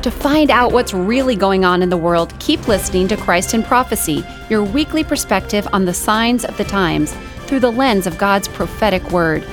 To 0.08 0.12
find 0.12 0.50
out 0.50 0.72
what's 0.72 0.94
really 0.94 1.36
going 1.36 1.66
on 1.66 1.82
in 1.82 1.90
the 1.90 1.98
world, 1.98 2.34
keep 2.40 2.70
listening 2.70 3.10
to 3.10 3.18
Christ 3.18 3.54
in 3.54 3.62
Prophecy, 3.62 4.26
your 4.50 4.64
weekly 4.64 5.04
perspective 5.04 5.68
on 5.74 5.84
the 5.84 5.94
signs 5.94 6.46
of 6.46 6.56
the 6.56 6.64
times 6.64 7.14
through 7.40 7.60
the 7.60 7.74
lens 7.74 8.08
of 8.08 8.18
God's 8.18 8.48
prophetic 8.48 9.12
word. 9.12 9.46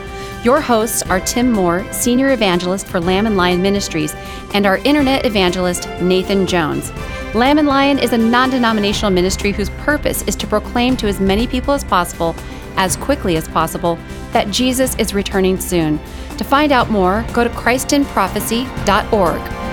Your 0.45 0.61
hosts 0.61 1.03
are 1.03 1.19
Tim 1.19 1.51
Moore, 1.51 1.85
Senior 1.93 2.33
Evangelist 2.33 2.87
for 2.87 3.01
Lamb 3.01 3.27
and 3.27 3.37
Lion 3.37 3.63
Ministries, 3.63 4.15
and 4.55 4.65
our 4.65 4.79
Internet 4.85 5.27
Evangelist, 5.27 5.89
Nathan 6.01 6.47
Jones. 6.47 6.93
Lamb 7.35 7.59
and 7.59 7.67
Lion 7.67 7.99
is 7.99 8.13
a 8.13 8.19
non 8.19 8.51
denominational 8.51 9.11
ministry 9.11 9.51
whose 9.51 9.71
purpose 9.71 10.23
is 10.23 10.37
to 10.37 10.47
proclaim 10.47 10.97
to 10.99 11.09
as 11.09 11.19
many 11.19 11.49
people 11.49 11.75
as 11.75 11.83
possible, 11.83 12.37
as 12.77 12.97
quickly 12.97 13.37
as 13.37 13.49
possible, 13.49 13.99
that 14.31 14.53
Jesus 14.53 14.95
is 15.01 15.15
returning 15.15 15.59
soon. 15.59 15.99
To 16.39 16.45
find 16.45 16.71
out 16.71 16.93
more, 16.93 17.27
go 17.33 17.43
to 17.43 17.51
ChristinProphecy.org. 17.51 19.64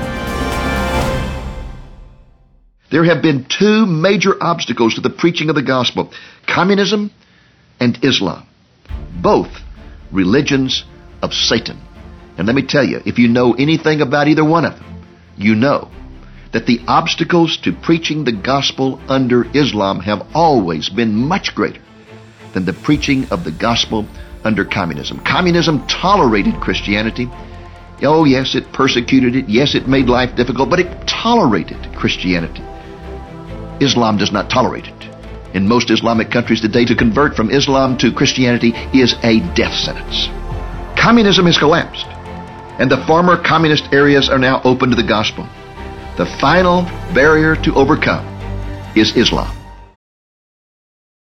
There 2.92 3.06
have 3.06 3.22
been 3.22 3.46
two 3.46 3.86
major 3.86 4.36
obstacles 4.42 4.96
to 4.96 5.02
the 5.02 5.10
preaching 5.10 5.50
of 5.50 5.56
the 5.56 5.64
gospel 5.64 6.12
communism 6.46 7.12
and 7.80 7.98
Islam, 8.04 8.46
both 9.22 9.48
religions 10.12 10.84
of 11.22 11.34
Satan. 11.34 11.80
And 12.38 12.48
let 12.48 12.56
me 12.56 12.66
tell 12.68 12.84
you, 12.84 13.00
if 13.06 13.18
you 13.18 13.30
know 13.30 13.54
anything 13.54 14.02
about 14.02 14.28
either 14.28 14.44
one 14.44 14.66
of 14.66 14.76
them, 14.76 15.06
you 15.38 15.56
know 15.56 15.90
that 16.52 16.66
the 16.66 16.80
obstacles 16.86 17.58
to 17.64 17.72
preaching 17.72 18.26
the 18.26 18.34
gospel 18.34 19.02
under 19.08 19.46
Islam 19.56 20.02
have 20.02 20.28
always 20.34 20.90
been 20.90 21.16
much 21.16 21.56
greater 21.56 21.82
than 22.54 22.66
the 22.66 22.74
preaching 22.74 23.26
of 23.30 23.46
the 23.46 23.52
gospel 23.52 24.06
under 24.44 24.66
communism. 24.66 25.22
Communism 25.26 25.88
tolerated 25.88 26.56
Christianity. 26.56 27.30
Oh, 28.04 28.26
yes, 28.26 28.56
it 28.56 28.74
persecuted 28.74 29.36
it. 29.36 29.48
Yes, 29.48 29.76
it 29.76 29.88
made 29.88 30.08
life 30.08 30.36
difficult, 30.36 30.70
but 30.70 30.80
it 30.80 31.08
tolerated 31.08 31.96
Christianity. 31.96 32.62
Islam 33.82 34.18
does 34.18 34.32
not 34.32 34.50
tolerate 34.50 34.88
it. 34.88 35.10
In 35.56 35.68
most 35.68 35.90
Islamic 35.90 36.32
countries 36.32 36.62
today, 36.62 36.86
to 36.86 36.96
convert 36.96 37.36
from 37.36 37.50
Islam 37.50 37.98
to 37.98 38.14
Christianity 38.14 38.74
is 38.94 39.16
a 39.24 39.40
death 39.56 39.74
sentence. 39.74 40.28
Communism 40.98 41.46
has 41.48 41.58
collapsed, 41.58 42.06
and 42.80 42.90
the 42.90 43.04
former 43.06 43.42
communist 43.42 43.92
areas 43.92 44.30
are 44.30 44.40
now 44.40 44.62
open 44.64 44.90
to 44.92 44.96
the 44.96 45.04
gospel. 45.04 45.48
The 46.18 46.26
final 46.40 46.84
barrier 47.14 47.56
to 47.58 47.74
overcome 47.76 48.26
is 48.96 49.18
Islam. 49.18 49.58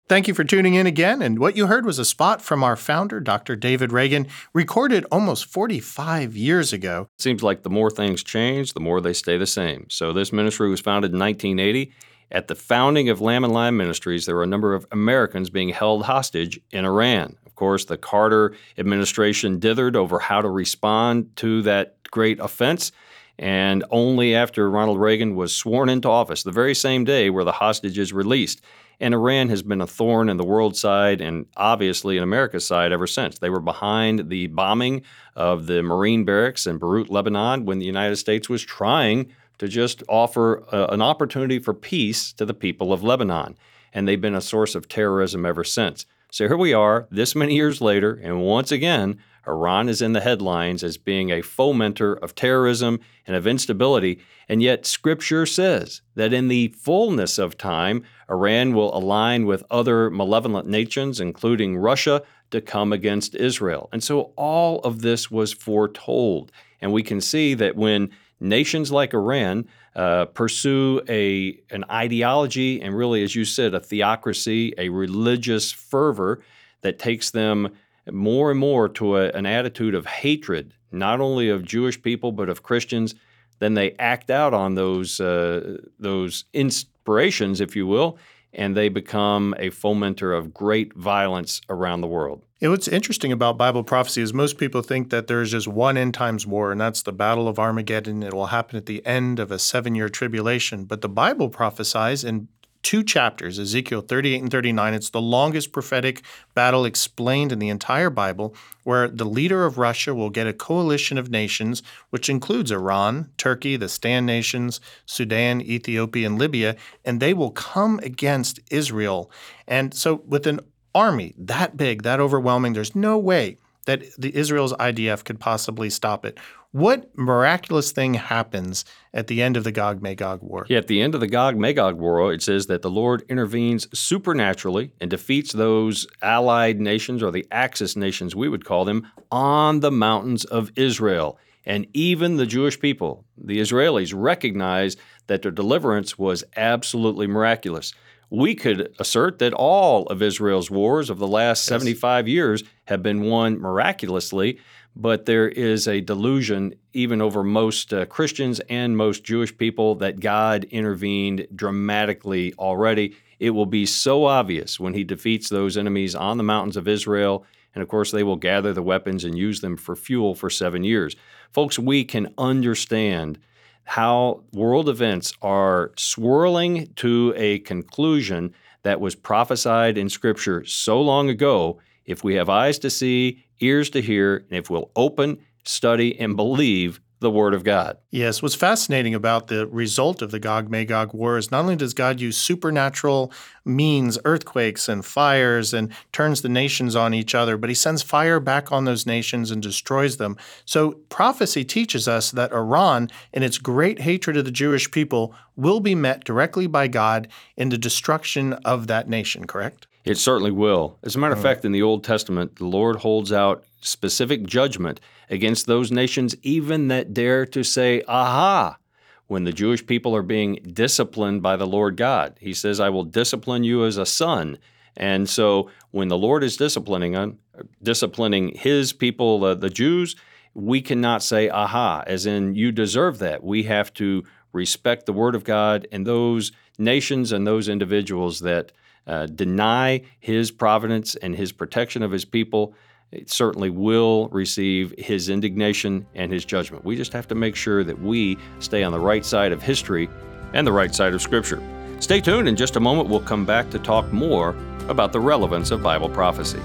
Thank 0.08 0.28
you 0.28 0.34
for 0.34 0.44
tuning 0.44 0.74
in 0.74 0.86
again. 0.86 1.20
And 1.20 1.40
what 1.40 1.56
you 1.56 1.66
heard 1.66 1.84
was 1.84 1.98
a 1.98 2.04
spot 2.04 2.40
from 2.40 2.62
our 2.62 2.76
founder, 2.76 3.18
Dr. 3.18 3.56
David 3.56 3.90
Reagan, 3.90 4.28
recorded 4.54 5.04
almost 5.10 5.46
45 5.46 6.36
years 6.36 6.72
ago. 6.72 7.08
It 7.18 7.22
seems 7.22 7.42
like 7.42 7.64
the 7.64 7.70
more 7.70 7.90
things 7.90 8.22
change, 8.22 8.72
the 8.72 8.80
more 8.80 9.00
they 9.00 9.12
stay 9.12 9.36
the 9.36 9.48
same. 9.48 9.86
So, 9.90 10.12
this 10.12 10.32
ministry 10.32 10.70
was 10.70 10.80
founded 10.80 11.12
in 11.12 11.18
1980. 11.18 11.92
At 12.30 12.48
the 12.48 12.54
founding 12.54 13.08
of 13.08 13.20
Lamb 13.20 13.44
and 13.44 13.52
Lion 13.52 13.76
Ministries, 13.76 14.26
there 14.26 14.34
were 14.34 14.42
a 14.42 14.48
number 14.48 14.74
of 14.74 14.86
Americans 14.90 15.48
being 15.48 15.68
held 15.68 16.04
hostage 16.04 16.60
in 16.72 16.84
Iran. 16.84 17.36
Of 17.46 17.54
course, 17.54 17.84
the 17.84 17.96
Carter 17.96 18.54
administration 18.76 19.60
dithered 19.60 19.94
over 19.94 20.18
how 20.18 20.42
to 20.42 20.48
respond 20.48 21.36
to 21.36 21.62
that 21.62 21.96
great 22.10 22.40
offense. 22.40 22.92
And 23.38 23.84
only 23.90 24.34
after 24.34 24.70
Ronald 24.70 24.98
Reagan 24.98 25.36
was 25.36 25.54
sworn 25.54 25.88
into 25.88 26.08
office, 26.08 26.42
the 26.42 26.50
very 26.50 26.74
same 26.74 27.04
day, 27.04 27.30
were 27.30 27.44
the 27.44 27.52
hostages 27.52 28.12
released. 28.12 28.60
And 28.98 29.12
Iran 29.12 29.50
has 29.50 29.62
been 29.62 29.82
a 29.82 29.86
thorn 29.86 30.30
in 30.30 30.38
the 30.38 30.44
world 30.44 30.74
side 30.74 31.20
and 31.20 31.46
obviously 31.56 32.16
in 32.16 32.22
America's 32.22 32.66
side 32.66 32.92
ever 32.92 33.06
since. 33.06 33.38
They 33.38 33.50
were 33.50 33.60
behind 33.60 34.30
the 34.30 34.46
bombing 34.46 35.02
of 35.34 35.66
the 35.66 35.82
Marine 35.82 36.24
barracks 36.24 36.66
in 36.66 36.78
Beirut, 36.78 37.10
Lebanon, 37.10 37.66
when 37.66 37.78
the 37.78 37.84
United 37.84 38.16
States 38.16 38.48
was 38.48 38.62
trying 38.62 39.32
to 39.58 39.68
just 39.68 40.02
offer 40.08 40.64
a, 40.72 40.86
an 40.92 41.02
opportunity 41.02 41.58
for 41.58 41.74
peace 41.74 42.32
to 42.34 42.44
the 42.44 42.54
people 42.54 42.92
of 42.92 43.02
Lebanon. 43.02 43.56
And 43.92 44.06
they've 44.06 44.20
been 44.20 44.34
a 44.34 44.40
source 44.40 44.74
of 44.74 44.88
terrorism 44.88 45.46
ever 45.46 45.64
since. 45.64 46.06
So 46.30 46.48
here 46.48 46.56
we 46.56 46.74
are, 46.74 47.06
this 47.10 47.34
many 47.34 47.54
years 47.54 47.80
later, 47.80 48.12
and 48.12 48.42
once 48.42 48.72
again, 48.72 49.18
Iran 49.46 49.88
is 49.88 50.02
in 50.02 50.12
the 50.12 50.20
headlines 50.20 50.82
as 50.82 50.98
being 50.98 51.30
a 51.30 51.40
fomenter 51.40 52.18
of 52.18 52.34
terrorism 52.34 52.98
and 53.26 53.36
of 53.36 53.46
instability, 53.46 54.20
and 54.48 54.60
yet 54.60 54.86
Scripture 54.86 55.46
says 55.46 56.02
that 56.16 56.32
in 56.32 56.48
the 56.48 56.68
fullness 56.68 57.38
of 57.38 57.56
time, 57.56 58.02
Iran 58.28 58.74
will 58.74 58.94
align 58.96 59.46
with 59.46 59.62
other 59.70 60.10
malevolent 60.10 60.66
nations, 60.66 61.20
including 61.20 61.76
Russia, 61.76 62.22
to 62.50 62.60
come 62.60 62.92
against 62.92 63.34
Israel. 63.34 63.88
And 63.92 64.02
so 64.02 64.32
all 64.36 64.80
of 64.80 65.02
this 65.02 65.30
was 65.30 65.52
foretold. 65.52 66.50
And 66.80 66.92
we 66.92 67.02
can 67.02 67.20
see 67.20 67.54
that 67.54 67.76
when 67.76 68.10
nations 68.40 68.92
like 68.92 69.14
Iran 69.14 69.66
uh, 69.94 70.26
pursue 70.26 71.00
a 71.08 71.58
an 71.70 71.84
ideology 71.90 72.80
and 72.80 72.96
really, 72.96 73.22
as 73.22 73.34
you 73.34 73.44
said, 73.44 73.74
a 73.74 73.80
theocracy, 73.80 74.74
a 74.78 74.88
religious 74.88 75.72
fervor 75.72 76.42
that 76.82 76.98
takes 76.98 77.30
them 77.30 77.74
more 78.10 78.50
and 78.50 78.60
more 78.60 78.88
to 78.88 79.16
a, 79.16 79.30
an 79.30 79.46
attitude 79.46 79.94
of 79.94 80.06
hatred, 80.06 80.74
not 80.92 81.20
only 81.20 81.48
of 81.48 81.64
Jewish 81.64 82.00
people 82.00 82.32
but 82.32 82.48
of 82.48 82.62
Christians, 82.62 83.14
then 83.58 83.74
they 83.74 83.92
act 83.98 84.30
out 84.30 84.54
on 84.54 84.74
those 84.74 85.20
uh, 85.20 85.78
those 85.98 86.44
inspirations, 86.52 87.60
if 87.60 87.74
you 87.74 87.86
will, 87.86 88.18
and 88.52 88.76
they 88.76 88.88
become 88.88 89.54
a 89.58 89.70
fomenter 89.70 90.36
of 90.36 90.52
great 90.52 90.94
violence 90.94 91.60
around 91.68 92.00
the 92.00 92.06
world. 92.06 92.45
Yeah, 92.58 92.70
what's 92.70 92.88
interesting 92.88 93.32
about 93.32 93.58
Bible 93.58 93.84
prophecy 93.84 94.22
is 94.22 94.32
most 94.32 94.56
people 94.56 94.80
think 94.80 95.10
that 95.10 95.26
there's 95.26 95.50
just 95.50 95.68
one 95.68 95.98
end 95.98 96.14
times 96.14 96.46
war, 96.46 96.72
and 96.72 96.80
that's 96.80 97.02
the 97.02 97.12
Battle 97.12 97.48
of 97.48 97.58
Armageddon. 97.58 98.22
It 98.22 98.32
will 98.32 98.46
happen 98.46 98.78
at 98.78 98.86
the 98.86 99.04
end 99.04 99.38
of 99.38 99.50
a 99.50 99.58
seven 99.58 99.94
year 99.94 100.08
tribulation. 100.08 100.86
But 100.86 101.02
the 101.02 101.08
Bible 101.08 101.50
prophesies 101.50 102.24
in 102.24 102.48
two 102.80 103.02
chapters, 103.02 103.58
Ezekiel 103.58 104.00
38 104.00 104.40
and 104.40 104.50
39. 104.50 104.94
It's 104.94 105.10
the 105.10 105.20
longest 105.20 105.70
prophetic 105.70 106.22
battle 106.54 106.86
explained 106.86 107.52
in 107.52 107.58
the 107.58 107.68
entire 107.68 108.08
Bible, 108.08 108.54
where 108.84 109.06
the 109.06 109.26
leader 109.26 109.66
of 109.66 109.76
Russia 109.76 110.14
will 110.14 110.30
get 110.30 110.46
a 110.46 110.54
coalition 110.54 111.18
of 111.18 111.28
nations, 111.28 111.82
which 112.08 112.30
includes 112.30 112.70
Iran, 112.70 113.28
Turkey, 113.36 113.76
the 113.76 113.90
Stan 113.90 114.24
nations, 114.24 114.80
Sudan, 115.04 115.60
Ethiopia, 115.60 116.26
and 116.26 116.38
Libya, 116.38 116.74
and 117.04 117.20
they 117.20 117.34
will 117.34 117.50
come 117.50 117.98
against 118.02 118.60
Israel. 118.70 119.30
And 119.68 119.92
so, 119.92 120.22
with 120.26 120.46
an 120.46 120.60
army 120.96 121.34
that 121.36 121.76
big, 121.76 122.02
that 122.02 122.20
overwhelming, 122.20 122.72
there's 122.72 122.96
no 122.96 123.18
way 123.18 123.58
that 123.84 124.02
the 124.18 124.34
Israel's 124.34 124.72
IDF 124.74 125.24
could 125.24 125.38
possibly 125.38 125.90
stop 125.90 126.24
it. 126.24 126.38
What 126.72 127.16
miraculous 127.16 127.92
thing 127.92 128.14
happens 128.14 128.84
at 129.14 129.28
the 129.28 129.42
end 129.42 129.56
of 129.56 129.64
the 129.64 129.72
Gog 129.72 130.02
Magog 130.02 130.42
war? 130.42 130.66
Yeah, 130.68 130.78
at 130.78 130.88
the 130.88 131.00
end 131.00 131.14
of 131.14 131.20
the 131.20 131.26
Gog 131.26 131.56
Magog 131.56 131.96
war, 131.96 132.32
it 132.32 132.42
says 132.42 132.66
that 132.66 132.82
the 132.82 132.90
Lord 132.90 133.24
intervenes 133.28 133.86
supernaturally 133.98 134.92
and 135.00 135.08
defeats 135.08 135.52
those 135.52 136.06
allied 136.20 136.80
nations 136.80 137.22
or 137.22 137.30
the 137.30 137.46
Axis 137.50 137.94
nations, 137.94 138.34
we 138.34 138.48
would 138.48 138.64
call 138.64 138.84
them, 138.84 139.06
on 139.30 139.80
the 139.80 139.92
mountains 139.92 140.44
of 140.44 140.72
Israel. 140.76 141.38
And 141.64 141.86
even 141.94 142.36
the 142.36 142.46
Jewish 142.46 142.78
people, 142.78 143.24
the 143.38 143.58
Israelis, 143.58 144.12
recognize 144.14 144.96
that 145.28 145.42
their 145.42 145.50
deliverance 145.50 146.18
was 146.18 146.44
absolutely 146.56 147.26
miraculous. 147.26 147.92
We 148.30 148.54
could 148.54 148.94
assert 148.98 149.38
that 149.38 149.52
all 149.52 150.06
of 150.06 150.20
Israel's 150.20 150.70
wars 150.70 151.10
of 151.10 151.18
the 151.18 151.28
last 151.28 151.60
yes. 151.60 151.68
75 151.68 152.26
years 152.28 152.64
have 152.86 153.02
been 153.02 153.22
won 153.22 153.60
miraculously 153.60 154.58
but 154.96 155.26
there 155.26 155.48
is 155.48 155.86
a 155.86 156.00
delusion, 156.00 156.74
even 156.94 157.20
over 157.20 157.44
most 157.44 157.92
uh, 157.92 158.06
Christians 158.06 158.60
and 158.70 158.96
most 158.96 159.24
Jewish 159.24 159.56
people, 159.56 159.94
that 159.96 160.20
God 160.20 160.64
intervened 160.64 161.46
dramatically 161.54 162.54
already. 162.54 163.14
It 163.38 163.50
will 163.50 163.66
be 163.66 163.84
so 163.84 164.24
obvious 164.24 164.80
when 164.80 164.94
he 164.94 165.04
defeats 165.04 165.50
those 165.50 165.76
enemies 165.76 166.14
on 166.14 166.38
the 166.38 166.42
mountains 166.42 166.78
of 166.78 166.88
Israel. 166.88 167.44
And 167.74 167.82
of 167.82 167.88
course, 167.90 168.10
they 168.10 168.22
will 168.22 168.36
gather 168.36 168.72
the 168.72 168.82
weapons 168.82 169.22
and 169.22 169.36
use 169.36 169.60
them 169.60 169.76
for 169.76 169.94
fuel 169.94 170.34
for 170.34 170.48
seven 170.48 170.82
years. 170.82 171.14
Folks, 171.52 171.78
we 171.78 172.02
can 172.02 172.32
understand 172.38 173.38
how 173.86 174.42
world 174.52 174.88
events 174.88 175.32
are 175.40 175.92
swirling 175.96 176.92
to 176.96 177.32
a 177.36 177.60
conclusion 177.60 178.52
that 178.82 179.00
was 179.00 179.14
prophesied 179.14 179.96
in 179.96 180.08
Scripture 180.10 180.64
so 180.64 181.00
long 181.00 181.30
ago 181.30 181.78
if 182.04 182.22
we 182.22 182.34
have 182.34 182.48
eyes 182.48 182.78
to 182.80 182.90
see, 182.90 183.44
ears 183.60 183.88
to 183.90 184.02
hear, 184.02 184.44
and 184.50 184.58
if 184.58 184.68
we'll 184.68 184.90
open, 184.96 185.38
study, 185.64 186.18
and 186.20 186.36
believe 186.36 187.00
the 187.20 187.30
Word 187.30 187.54
of 187.54 187.64
God. 187.64 187.96
Yes, 188.10 188.42
what's 188.42 188.54
fascinating 188.54 189.14
about 189.14 189.46
the 189.46 189.66
result 189.66 190.20
of 190.20 190.30
the 190.30 190.38
Gog 190.38 190.70
Magog 190.70 191.14
war 191.14 191.38
is 191.38 191.50
not 191.50 191.60
only 191.60 191.76
does 191.76 191.94
God 191.94 192.20
use 192.20 192.36
supernatural 192.36 193.32
means, 193.64 194.18
earthquakes 194.24 194.88
and 194.88 195.04
fires, 195.04 195.72
and 195.72 195.90
turns 196.12 196.42
the 196.42 196.48
nations 196.48 196.94
on 196.94 197.14
each 197.14 197.34
other, 197.34 197.56
but 197.56 197.70
he 197.70 197.74
sends 197.74 198.02
fire 198.02 198.38
back 198.38 198.70
on 198.70 198.84
those 198.84 199.06
nations 199.06 199.50
and 199.50 199.62
destroys 199.62 200.18
them. 200.18 200.36
So 200.64 200.92
prophecy 201.08 201.64
teaches 201.64 202.06
us 202.06 202.30
that 202.32 202.52
Iran, 202.52 203.10
in 203.32 203.42
its 203.42 203.58
great 203.58 204.00
hatred 204.00 204.36
of 204.36 204.44
the 204.44 204.50
Jewish 204.50 204.90
people, 204.90 205.34
will 205.56 205.80
be 205.80 205.94
met 205.94 206.24
directly 206.24 206.66
by 206.66 206.88
God 206.88 207.28
in 207.56 207.70
the 207.70 207.78
destruction 207.78 208.52
of 208.64 208.86
that 208.88 209.08
nation, 209.08 209.46
correct? 209.46 209.86
It 210.04 210.18
certainly 210.18 210.52
will. 210.52 210.98
As 211.02 211.16
a 211.16 211.18
matter 211.18 211.32
of 211.32 211.38
hmm. 211.38 211.44
fact, 211.44 211.64
in 211.64 211.72
the 211.72 211.82
Old 211.82 212.04
Testament, 212.04 212.56
the 212.56 212.66
Lord 212.66 212.96
holds 212.96 213.32
out 213.32 213.64
specific 213.86 214.44
judgment 214.44 215.00
against 215.30 215.66
those 215.66 215.90
nations, 215.90 216.34
even 216.42 216.88
that 216.88 217.14
dare 217.14 217.46
to 217.46 217.62
say, 217.62 218.02
aha, 218.06 218.78
when 219.26 219.44
the 219.44 219.52
Jewish 219.52 219.84
people 219.86 220.14
are 220.14 220.22
being 220.22 220.54
disciplined 220.72 221.42
by 221.42 221.56
the 221.56 221.66
Lord 221.66 221.96
God. 221.96 222.36
He 222.40 222.54
says, 222.54 222.78
I 222.78 222.90
will 222.90 223.04
discipline 223.04 223.64
you 223.64 223.84
as 223.84 223.96
a 223.96 224.06
son. 224.06 224.58
And 224.96 225.28
so 225.28 225.70
when 225.90 226.08
the 226.08 226.18
Lord 226.18 226.42
is 226.42 226.56
disciplining 226.56 227.38
disciplining 227.82 228.54
his 228.54 228.92
people, 228.92 229.44
uh, 229.44 229.54
the 229.54 229.70
Jews, 229.70 230.16
we 230.54 230.80
cannot 230.80 231.22
say, 231.22 231.48
aha, 231.48 232.02
as 232.06 232.26
in, 232.26 232.54
you 232.54 232.72
deserve 232.72 233.18
that. 233.18 233.42
We 233.42 233.64
have 233.64 233.92
to 233.94 234.24
respect 234.52 235.06
the 235.06 235.12
word 235.12 235.34
of 235.34 235.44
God 235.44 235.86
and 235.92 236.06
those 236.06 236.52
nations 236.78 237.32
and 237.32 237.46
those 237.46 237.68
individuals 237.68 238.40
that 238.40 238.72
uh, 239.06 239.26
deny 239.26 240.02
his 240.18 240.50
providence 240.50 241.14
and 241.14 241.36
his 241.36 241.52
protection 241.52 242.02
of 242.02 242.10
his 242.10 242.24
people, 242.24 242.74
it 243.12 243.30
certainly 243.30 243.70
will 243.70 244.28
receive 244.28 244.94
his 244.98 245.28
indignation 245.28 246.06
and 246.14 246.32
his 246.32 246.44
judgment. 246.44 246.84
We 246.84 246.96
just 246.96 247.12
have 247.12 247.28
to 247.28 247.34
make 247.34 247.54
sure 247.54 247.84
that 247.84 248.00
we 248.00 248.36
stay 248.58 248.82
on 248.82 248.92
the 248.92 249.00
right 249.00 249.24
side 249.24 249.52
of 249.52 249.62
history 249.62 250.08
and 250.52 250.66
the 250.66 250.72
right 250.72 250.94
side 250.94 251.14
of 251.14 251.22
Scripture. 251.22 251.62
Stay 252.00 252.20
tuned. 252.20 252.48
In 252.48 252.56
just 252.56 252.76
a 252.76 252.80
moment, 252.80 253.08
we'll 253.08 253.20
come 253.20 253.46
back 253.46 253.70
to 253.70 253.78
talk 253.78 254.12
more 254.12 254.50
about 254.88 255.12
the 255.12 255.20
relevance 255.20 255.70
of 255.70 255.82
Bible 255.82 256.08
prophecy. 256.08 256.60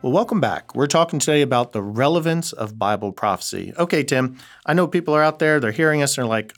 Well, 0.00 0.12
welcome 0.12 0.40
back. 0.40 0.76
We're 0.76 0.86
talking 0.86 1.18
today 1.18 1.42
about 1.42 1.72
the 1.72 1.82
relevance 1.82 2.52
of 2.52 2.78
Bible 2.78 3.10
prophecy. 3.10 3.72
Okay, 3.76 4.04
Tim, 4.04 4.38
I 4.64 4.72
know 4.72 4.86
people 4.86 5.12
are 5.14 5.22
out 5.22 5.40
there, 5.40 5.58
they're 5.58 5.72
hearing 5.72 6.02
us, 6.02 6.16
and 6.16 6.22
they're 6.22 6.28
like, 6.28 6.54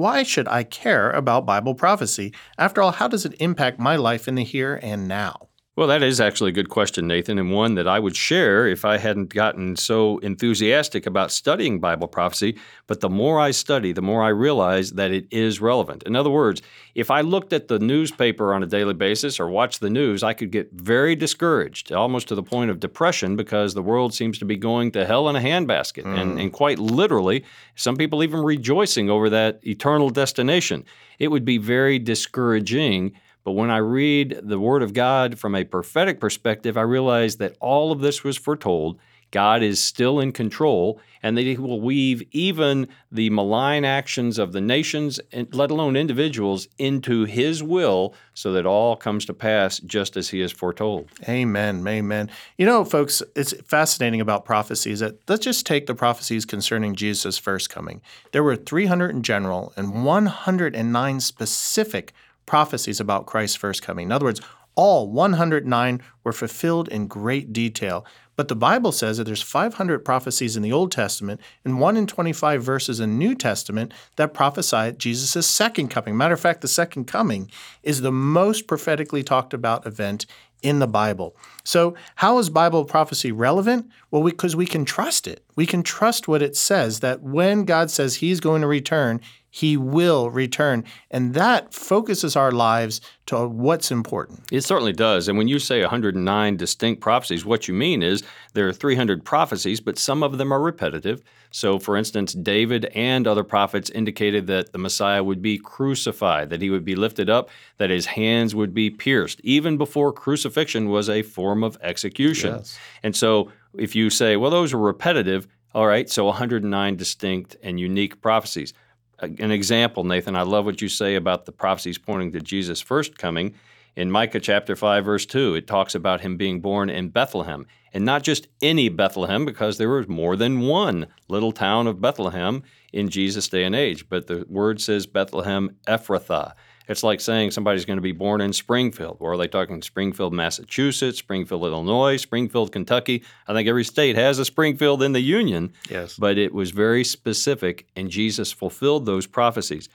Why 0.00 0.22
should 0.22 0.48
I 0.48 0.62
care 0.62 1.10
about 1.10 1.44
Bible 1.44 1.74
prophecy? 1.74 2.32
After 2.56 2.80
all, 2.80 2.90
how 2.90 3.06
does 3.06 3.26
it 3.26 3.38
impact 3.38 3.78
my 3.78 3.96
life 3.96 4.28
in 4.28 4.36
the 4.36 4.44
here 4.44 4.80
and 4.82 5.06
now? 5.06 5.49
Well, 5.80 5.88
that 5.88 6.02
is 6.02 6.20
actually 6.20 6.50
a 6.50 6.52
good 6.52 6.68
question, 6.68 7.06
Nathan, 7.06 7.38
and 7.38 7.52
one 7.52 7.74
that 7.76 7.88
I 7.88 7.98
would 7.98 8.14
share 8.14 8.66
if 8.66 8.84
I 8.84 8.98
hadn't 8.98 9.32
gotten 9.32 9.76
so 9.76 10.18
enthusiastic 10.18 11.06
about 11.06 11.32
studying 11.32 11.80
Bible 11.80 12.06
prophecy. 12.06 12.58
But 12.86 13.00
the 13.00 13.08
more 13.08 13.40
I 13.40 13.52
study, 13.52 13.92
the 13.92 14.02
more 14.02 14.22
I 14.22 14.28
realize 14.28 14.90
that 14.90 15.10
it 15.10 15.26
is 15.30 15.58
relevant. 15.58 16.02
In 16.02 16.16
other 16.16 16.28
words, 16.28 16.60
if 16.94 17.10
I 17.10 17.22
looked 17.22 17.54
at 17.54 17.68
the 17.68 17.78
newspaper 17.78 18.52
on 18.52 18.62
a 18.62 18.66
daily 18.66 18.92
basis 18.92 19.40
or 19.40 19.48
watched 19.48 19.80
the 19.80 19.88
news, 19.88 20.22
I 20.22 20.34
could 20.34 20.50
get 20.50 20.70
very 20.70 21.16
discouraged, 21.16 21.92
almost 21.92 22.28
to 22.28 22.34
the 22.34 22.42
point 22.42 22.70
of 22.70 22.78
depression, 22.78 23.34
because 23.34 23.72
the 23.72 23.82
world 23.82 24.12
seems 24.12 24.36
to 24.40 24.44
be 24.44 24.58
going 24.58 24.90
to 24.90 25.06
hell 25.06 25.30
in 25.30 25.36
a 25.36 25.40
handbasket. 25.40 26.04
Mm. 26.04 26.18
And, 26.18 26.40
and 26.40 26.52
quite 26.52 26.78
literally, 26.78 27.42
some 27.74 27.96
people 27.96 28.22
even 28.22 28.42
rejoicing 28.42 29.08
over 29.08 29.30
that 29.30 29.66
eternal 29.66 30.10
destination. 30.10 30.84
It 31.18 31.28
would 31.28 31.46
be 31.46 31.56
very 31.56 31.98
discouraging 31.98 33.14
but 33.44 33.52
when 33.52 33.70
I 33.70 33.78
read 33.78 34.40
the 34.42 34.60
Word 34.60 34.82
of 34.82 34.92
God 34.92 35.38
from 35.38 35.54
a 35.54 35.64
prophetic 35.64 36.20
perspective, 36.20 36.76
I 36.76 36.82
realize 36.82 37.36
that 37.36 37.56
all 37.60 37.92
of 37.92 38.00
this 38.00 38.22
was 38.22 38.36
foretold. 38.36 38.98
God 39.30 39.62
is 39.62 39.82
still 39.82 40.18
in 40.18 40.32
control, 40.32 41.00
and 41.22 41.38
that 41.38 41.42
He 41.42 41.56
will 41.56 41.80
weave 41.80 42.22
even 42.32 42.88
the 43.12 43.30
malign 43.30 43.84
actions 43.84 44.38
of 44.38 44.52
the 44.52 44.60
nations, 44.60 45.20
let 45.52 45.70
alone 45.70 45.94
individuals, 45.94 46.66
into 46.78 47.26
His 47.26 47.62
will 47.62 48.12
so 48.34 48.52
that 48.52 48.66
all 48.66 48.96
comes 48.96 49.24
to 49.26 49.32
pass 49.32 49.78
just 49.78 50.16
as 50.16 50.30
He 50.30 50.40
has 50.40 50.50
foretold. 50.50 51.08
Amen. 51.28 51.86
Amen. 51.86 52.28
You 52.58 52.66
know, 52.66 52.84
folks, 52.84 53.22
it's 53.36 53.52
fascinating 53.62 54.20
about 54.20 54.44
prophecies 54.44 54.98
that 54.98 55.16
let's 55.28 55.44
just 55.44 55.64
take 55.64 55.86
the 55.86 55.94
prophecies 55.94 56.44
concerning 56.44 56.96
Jesus' 56.96 57.38
first 57.38 57.70
coming. 57.70 58.02
There 58.32 58.42
were 58.42 58.56
300 58.56 59.10
in 59.10 59.22
general 59.22 59.72
and 59.76 60.04
109 60.04 61.20
specific 61.20 62.12
prophecies 62.50 62.98
about 62.98 63.26
Christ's 63.26 63.54
first 63.54 63.80
coming. 63.80 64.06
In 64.06 64.12
other 64.12 64.24
words, 64.24 64.40
all 64.74 65.08
109 65.08 66.02
were 66.24 66.32
fulfilled 66.32 66.88
in 66.88 67.06
great 67.06 67.52
detail. 67.52 68.04
But 68.34 68.48
the 68.48 68.56
Bible 68.56 68.90
says 68.90 69.18
that 69.18 69.24
there's 69.24 69.40
500 69.40 70.04
prophecies 70.04 70.56
in 70.56 70.62
the 70.64 70.72
Old 70.72 70.90
Testament 70.90 71.40
and 71.64 71.78
1 71.78 71.96
in 71.96 72.08
25 72.08 72.60
verses 72.60 72.98
in 72.98 73.10
the 73.10 73.16
New 73.16 73.36
Testament 73.36 73.94
that 74.16 74.34
prophesy 74.34 74.90
Jesus' 74.98 75.46
second 75.46 75.90
coming. 75.90 76.16
Matter 76.16 76.34
of 76.34 76.40
fact, 76.40 76.60
the 76.60 76.66
second 76.66 77.04
coming 77.04 77.48
is 77.84 78.00
the 78.00 78.10
most 78.10 78.66
prophetically 78.66 79.22
talked 79.22 79.54
about 79.54 79.86
event 79.86 80.26
in 80.60 80.80
the 80.80 80.88
Bible. 80.88 81.36
So, 81.62 81.94
how 82.16 82.38
is 82.38 82.50
Bible 82.50 82.84
prophecy 82.84 83.30
relevant? 83.30 83.88
Well, 84.10 84.24
because 84.24 84.56
we, 84.56 84.64
we, 84.64 84.66
can 84.66 84.84
trust 84.84 85.28
it. 85.28 85.44
We 85.54 85.66
can 85.66 85.84
trust 85.84 86.26
what 86.26 86.42
it 86.42 86.56
says 86.56 86.98
that 87.00 87.22
when 87.22 87.64
God 87.64 87.90
says 87.90 88.16
he's 88.16 88.40
going 88.40 88.62
to 88.62 88.66
return, 88.66 89.20
he 89.50 89.76
will 89.76 90.30
return. 90.30 90.84
And 91.10 91.34
that 91.34 91.74
focuses 91.74 92.36
our 92.36 92.52
lives 92.52 93.00
to 93.26 93.46
what's 93.46 93.90
important. 93.90 94.40
It 94.50 94.62
certainly 94.62 94.92
does. 94.92 95.28
And 95.28 95.36
when 95.36 95.48
you 95.48 95.58
say 95.58 95.80
109 95.80 96.56
distinct 96.56 97.02
prophecies, 97.02 97.44
what 97.44 97.68
you 97.68 97.74
mean 97.74 98.02
is 98.02 98.22
there 98.54 98.68
are 98.68 98.72
300 98.72 99.24
prophecies, 99.24 99.80
but 99.80 99.98
some 99.98 100.22
of 100.22 100.38
them 100.38 100.52
are 100.52 100.60
repetitive. 100.60 101.22
So, 101.52 101.80
for 101.80 101.96
instance, 101.96 102.32
David 102.32 102.86
and 102.94 103.26
other 103.26 103.42
prophets 103.42 103.90
indicated 103.90 104.46
that 104.46 104.72
the 104.72 104.78
Messiah 104.78 105.22
would 105.22 105.42
be 105.42 105.58
crucified, 105.58 106.50
that 106.50 106.62
he 106.62 106.70
would 106.70 106.84
be 106.84 106.94
lifted 106.94 107.28
up, 107.28 107.50
that 107.78 107.90
his 107.90 108.06
hands 108.06 108.54
would 108.54 108.72
be 108.72 108.88
pierced, 108.88 109.40
even 109.42 109.76
before 109.76 110.12
crucifixion 110.12 110.88
was 110.88 111.08
a 111.08 111.22
form 111.22 111.64
of 111.64 111.76
execution. 111.82 112.54
Yes. 112.56 112.78
And 113.02 113.16
so, 113.16 113.50
if 113.76 113.96
you 113.96 114.10
say, 114.10 114.36
well, 114.36 114.50
those 114.50 114.72
are 114.72 114.78
repetitive, 114.78 115.48
all 115.74 115.86
right, 115.86 116.08
so 116.08 116.24
109 116.24 116.96
distinct 116.96 117.56
and 117.62 117.78
unique 117.78 118.20
prophecies 118.20 118.72
an 119.22 119.50
example, 119.50 120.04
Nathan, 120.04 120.36
I 120.36 120.42
love 120.42 120.64
what 120.64 120.80
you 120.80 120.88
say 120.88 121.14
about 121.14 121.46
the 121.46 121.52
prophecies 121.52 121.98
pointing 121.98 122.32
to 122.32 122.40
Jesus' 122.40 122.80
first 122.80 123.18
coming. 123.18 123.54
In 123.96 124.10
Micah 124.10 124.40
chapter 124.40 124.76
5, 124.76 125.04
verse 125.04 125.26
2, 125.26 125.56
it 125.56 125.66
talks 125.66 125.94
about 125.94 126.20
him 126.20 126.36
being 126.36 126.60
born 126.60 126.88
in 126.88 127.08
Bethlehem. 127.08 127.66
And 127.92 128.04
not 128.04 128.22
just 128.22 128.46
any 128.62 128.88
Bethlehem, 128.88 129.44
because 129.44 129.78
there 129.78 129.88
was 129.88 130.08
more 130.08 130.36
than 130.36 130.60
one 130.60 131.08
little 131.28 131.52
town 131.52 131.86
of 131.86 132.00
Bethlehem 132.00 132.62
in 132.92 133.08
Jesus' 133.08 133.48
day 133.48 133.64
and 133.64 133.74
age. 133.74 134.08
But 134.08 134.28
the 134.28 134.46
word 134.48 134.80
says 134.80 135.06
Bethlehem 135.06 135.76
Ephrathah. 135.88 136.54
It's 136.90 137.04
like 137.04 137.20
saying 137.20 137.52
somebody's 137.52 137.84
going 137.84 137.98
to 137.98 138.02
be 138.02 138.10
born 138.10 138.40
in 138.40 138.52
Springfield. 138.52 139.18
Or 139.20 139.34
are 139.34 139.36
they 139.36 139.46
talking 139.46 139.80
Springfield, 139.80 140.32
Massachusetts, 140.32 141.18
Springfield, 141.18 141.62
Illinois, 141.62 142.16
Springfield, 142.16 142.72
Kentucky? 142.72 143.22
I 143.46 143.54
think 143.54 143.68
every 143.68 143.84
state 143.84 144.16
has 144.16 144.40
a 144.40 144.44
Springfield 144.44 145.00
in 145.00 145.12
the 145.12 145.20
Union. 145.20 145.72
Yes. 145.88 146.16
But 146.16 146.36
it 146.36 146.52
was 146.52 146.72
very 146.72 147.04
specific, 147.04 147.86
and 147.94 148.10
Jesus 148.10 148.50
fulfilled 148.50 149.06
those 149.06 149.28
prophecies. 149.28 149.88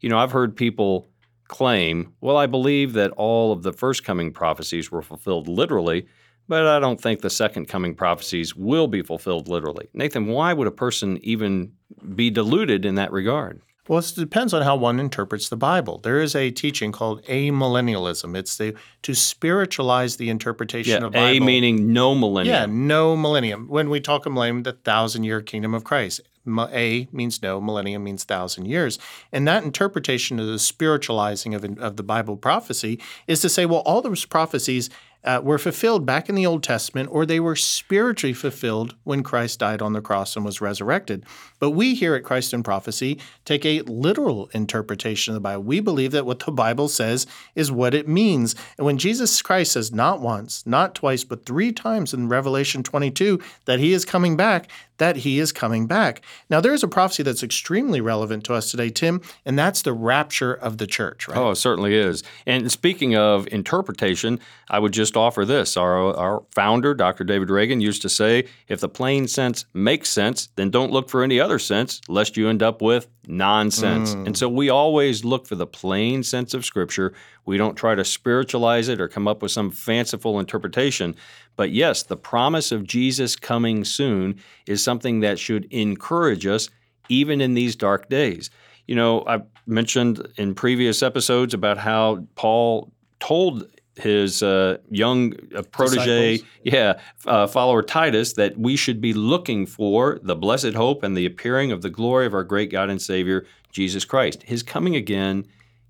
You 0.00 0.10
know, 0.10 0.18
I've 0.18 0.32
heard 0.32 0.54
people 0.54 1.08
claim, 1.48 2.12
well, 2.20 2.36
I 2.36 2.44
believe 2.44 2.92
that 2.92 3.12
all 3.12 3.52
of 3.52 3.62
the 3.62 3.72
first 3.72 4.04
coming 4.04 4.30
prophecies 4.30 4.92
were 4.92 5.00
fulfilled 5.00 5.48
literally, 5.48 6.06
but 6.48 6.66
I 6.66 6.80
don't 6.80 7.00
think 7.00 7.22
the 7.22 7.30
second 7.30 7.66
coming 7.68 7.94
prophecies 7.94 8.54
will 8.54 8.88
be 8.88 9.00
fulfilled 9.00 9.48
literally. 9.48 9.88
Nathan, 9.94 10.26
why 10.26 10.52
would 10.52 10.68
a 10.68 10.72
person 10.72 11.18
even 11.22 11.72
be 12.14 12.28
deluded 12.28 12.84
in 12.84 12.96
that 12.96 13.10
regard? 13.10 13.62
Well, 13.88 13.98
it 13.98 14.12
depends 14.14 14.54
on 14.54 14.62
how 14.62 14.76
one 14.76 15.00
interprets 15.00 15.48
the 15.48 15.56
Bible. 15.56 15.98
There 15.98 16.20
is 16.20 16.36
a 16.36 16.52
teaching 16.52 16.92
called 16.92 17.24
amillennialism. 17.24 18.36
It's 18.36 18.56
the 18.56 18.74
to 19.02 19.14
spiritualize 19.14 20.16
the 20.16 20.30
interpretation 20.30 21.00
yeah, 21.00 21.06
of 21.06 21.12
Bible. 21.12 21.26
A 21.26 21.40
meaning 21.40 21.92
no 21.92 22.14
millennium. 22.14 22.54
Yeah, 22.54 22.66
no 22.66 23.16
millennium. 23.16 23.66
When 23.68 23.90
we 23.90 24.00
talk 24.00 24.24
of 24.24 24.32
millennium, 24.32 24.62
the 24.62 24.72
thousand 24.72 25.24
year 25.24 25.42
kingdom 25.42 25.74
of 25.74 25.82
Christ. 25.82 26.20
A 26.46 27.08
means 27.12 27.42
no, 27.42 27.60
millennium 27.60 28.04
means 28.04 28.24
thousand 28.24 28.66
years. 28.66 28.98
And 29.32 29.46
that 29.46 29.64
interpretation 29.64 30.40
of 30.40 30.46
the 30.46 30.58
spiritualizing 30.58 31.54
of, 31.54 31.64
of 31.78 31.96
the 31.96 32.02
Bible 32.02 32.36
prophecy 32.36 33.00
is 33.26 33.40
to 33.40 33.48
say, 33.48 33.66
well, 33.66 33.80
all 33.80 34.02
those 34.02 34.24
prophecies 34.24 34.90
uh, 35.24 35.40
were 35.42 35.58
fulfilled 35.58 36.04
back 36.04 36.28
in 36.28 36.34
the 36.34 36.46
Old 36.46 36.62
Testament, 36.62 37.08
or 37.12 37.24
they 37.24 37.40
were 37.40 37.56
spiritually 37.56 38.32
fulfilled 38.32 38.94
when 39.04 39.22
Christ 39.22 39.60
died 39.60 39.80
on 39.80 39.92
the 39.92 40.00
cross 40.00 40.36
and 40.36 40.44
was 40.44 40.60
resurrected. 40.60 41.24
But 41.58 41.70
we 41.70 41.94
here 41.94 42.14
at 42.14 42.24
Christ 42.24 42.52
in 42.52 42.62
Prophecy 42.62 43.18
take 43.44 43.64
a 43.64 43.82
literal 43.82 44.50
interpretation 44.52 45.32
of 45.32 45.34
the 45.34 45.40
Bible. 45.40 45.62
We 45.62 45.80
believe 45.80 46.12
that 46.12 46.26
what 46.26 46.40
the 46.40 46.52
Bible 46.52 46.88
says 46.88 47.26
is 47.54 47.70
what 47.70 47.94
it 47.94 48.08
means. 48.08 48.54
And 48.76 48.84
when 48.84 48.98
Jesus 48.98 49.42
Christ 49.42 49.72
says 49.72 49.92
not 49.92 50.20
once, 50.20 50.66
not 50.66 50.94
twice, 50.94 51.24
but 51.24 51.46
three 51.46 51.72
times 51.72 52.12
in 52.12 52.28
Revelation 52.28 52.82
22 52.82 53.40
that 53.66 53.78
he 53.78 53.92
is 53.92 54.04
coming 54.04 54.36
back, 54.36 54.68
that 54.98 55.16
he 55.16 55.38
is 55.38 55.52
coming 55.52 55.86
back. 55.86 56.22
Now, 56.48 56.60
there 56.60 56.74
is 56.74 56.82
a 56.82 56.88
prophecy 56.88 57.22
that's 57.22 57.42
extremely 57.42 58.00
relevant 58.00 58.44
to 58.44 58.54
us 58.54 58.70
today, 58.70 58.90
Tim, 58.90 59.20
and 59.44 59.58
that's 59.58 59.82
the 59.82 59.92
rapture 59.92 60.52
of 60.54 60.78
the 60.78 60.86
church, 60.86 61.28
right? 61.28 61.36
Oh, 61.36 61.50
it 61.50 61.56
certainly 61.56 61.94
is. 61.94 62.22
And 62.46 62.70
speaking 62.70 63.16
of 63.16 63.48
interpretation, 63.52 64.40
I 64.70 64.78
would 64.78 64.92
just 64.92 65.16
offer 65.16 65.44
this. 65.44 65.76
Our, 65.76 66.16
our 66.16 66.42
founder, 66.52 66.94
Dr. 66.94 67.24
David 67.24 67.50
Reagan, 67.50 67.80
used 67.80 68.02
to 68.02 68.08
say 68.08 68.46
if 68.68 68.80
the 68.80 68.88
plain 68.88 69.28
sense 69.28 69.64
makes 69.74 70.08
sense, 70.08 70.48
then 70.56 70.70
don't 70.70 70.92
look 70.92 71.08
for 71.08 71.22
any 71.22 71.40
other 71.40 71.58
sense, 71.58 72.00
lest 72.08 72.36
you 72.36 72.48
end 72.48 72.62
up 72.62 72.80
with 72.82 73.08
nonsense. 73.26 74.14
Mm. 74.14 74.26
And 74.26 74.36
so 74.36 74.48
we 74.48 74.68
always 74.68 75.24
look 75.24 75.46
for 75.46 75.54
the 75.54 75.66
plain 75.66 76.22
sense 76.22 76.54
of 76.54 76.64
Scripture. 76.64 77.12
We 77.44 77.56
don't 77.56 77.74
try 77.74 77.94
to 77.94 78.04
spiritualize 78.04 78.88
it 78.88 79.00
or 79.00 79.08
come 79.08 79.26
up 79.26 79.42
with 79.42 79.50
some 79.50 79.70
fanciful 79.70 80.38
interpretation. 80.38 81.16
But 81.56 81.70
yes, 81.70 82.02
the 82.02 82.16
promise 82.16 82.72
of 82.72 82.84
Jesus 82.84 83.36
coming 83.36 83.84
soon 83.84 84.40
is 84.66 84.82
something 84.82 85.20
that 85.20 85.38
should 85.38 85.66
encourage 85.72 86.46
us 86.46 86.68
even 87.08 87.40
in 87.40 87.54
these 87.54 87.76
dark 87.76 88.08
days. 88.08 88.50
You 88.86 88.94
know, 88.94 89.24
I've 89.26 89.44
mentioned 89.66 90.26
in 90.36 90.54
previous 90.54 91.02
episodes 91.02 91.54
about 91.54 91.78
how 91.78 92.26
Paul 92.34 92.92
told 93.20 93.66
his 93.96 94.42
uh, 94.42 94.78
young 94.90 95.34
uh, 95.54 95.62
protege, 95.62 96.38
Disciples. 96.38 96.52
yeah, 96.64 97.00
uh, 97.26 97.46
follower 97.46 97.82
Titus, 97.82 98.32
that 98.34 98.56
we 98.56 98.76
should 98.76 99.00
be 99.00 99.12
looking 99.12 99.66
for 99.66 100.18
the 100.22 100.34
blessed 100.34 100.72
hope 100.72 101.02
and 101.02 101.16
the 101.16 101.26
appearing 101.26 101.72
of 101.72 101.82
the 101.82 101.90
glory 101.90 102.26
of 102.26 102.34
our 102.34 102.44
great 102.44 102.70
God 102.70 102.88
and 102.88 103.00
Savior, 103.00 103.46
Jesus 103.70 104.04
Christ. 104.04 104.42
His 104.44 104.62
coming 104.62 104.96
again 104.96 105.46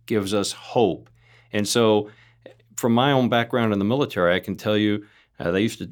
gives 0.06 0.34
us 0.34 0.52
hope. 0.52 1.08
And 1.52 1.66
so, 1.66 2.10
from 2.76 2.92
my 2.92 3.12
own 3.12 3.28
background 3.28 3.72
in 3.72 3.78
the 3.78 3.84
military, 3.84 4.34
I 4.34 4.40
can 4.40 4.56
tell 4.56 4.76
you 4.76 5.06
uh, 5.38 5.50
they 5.50 5.62
used 5.62 5.78
to 5.78 5.90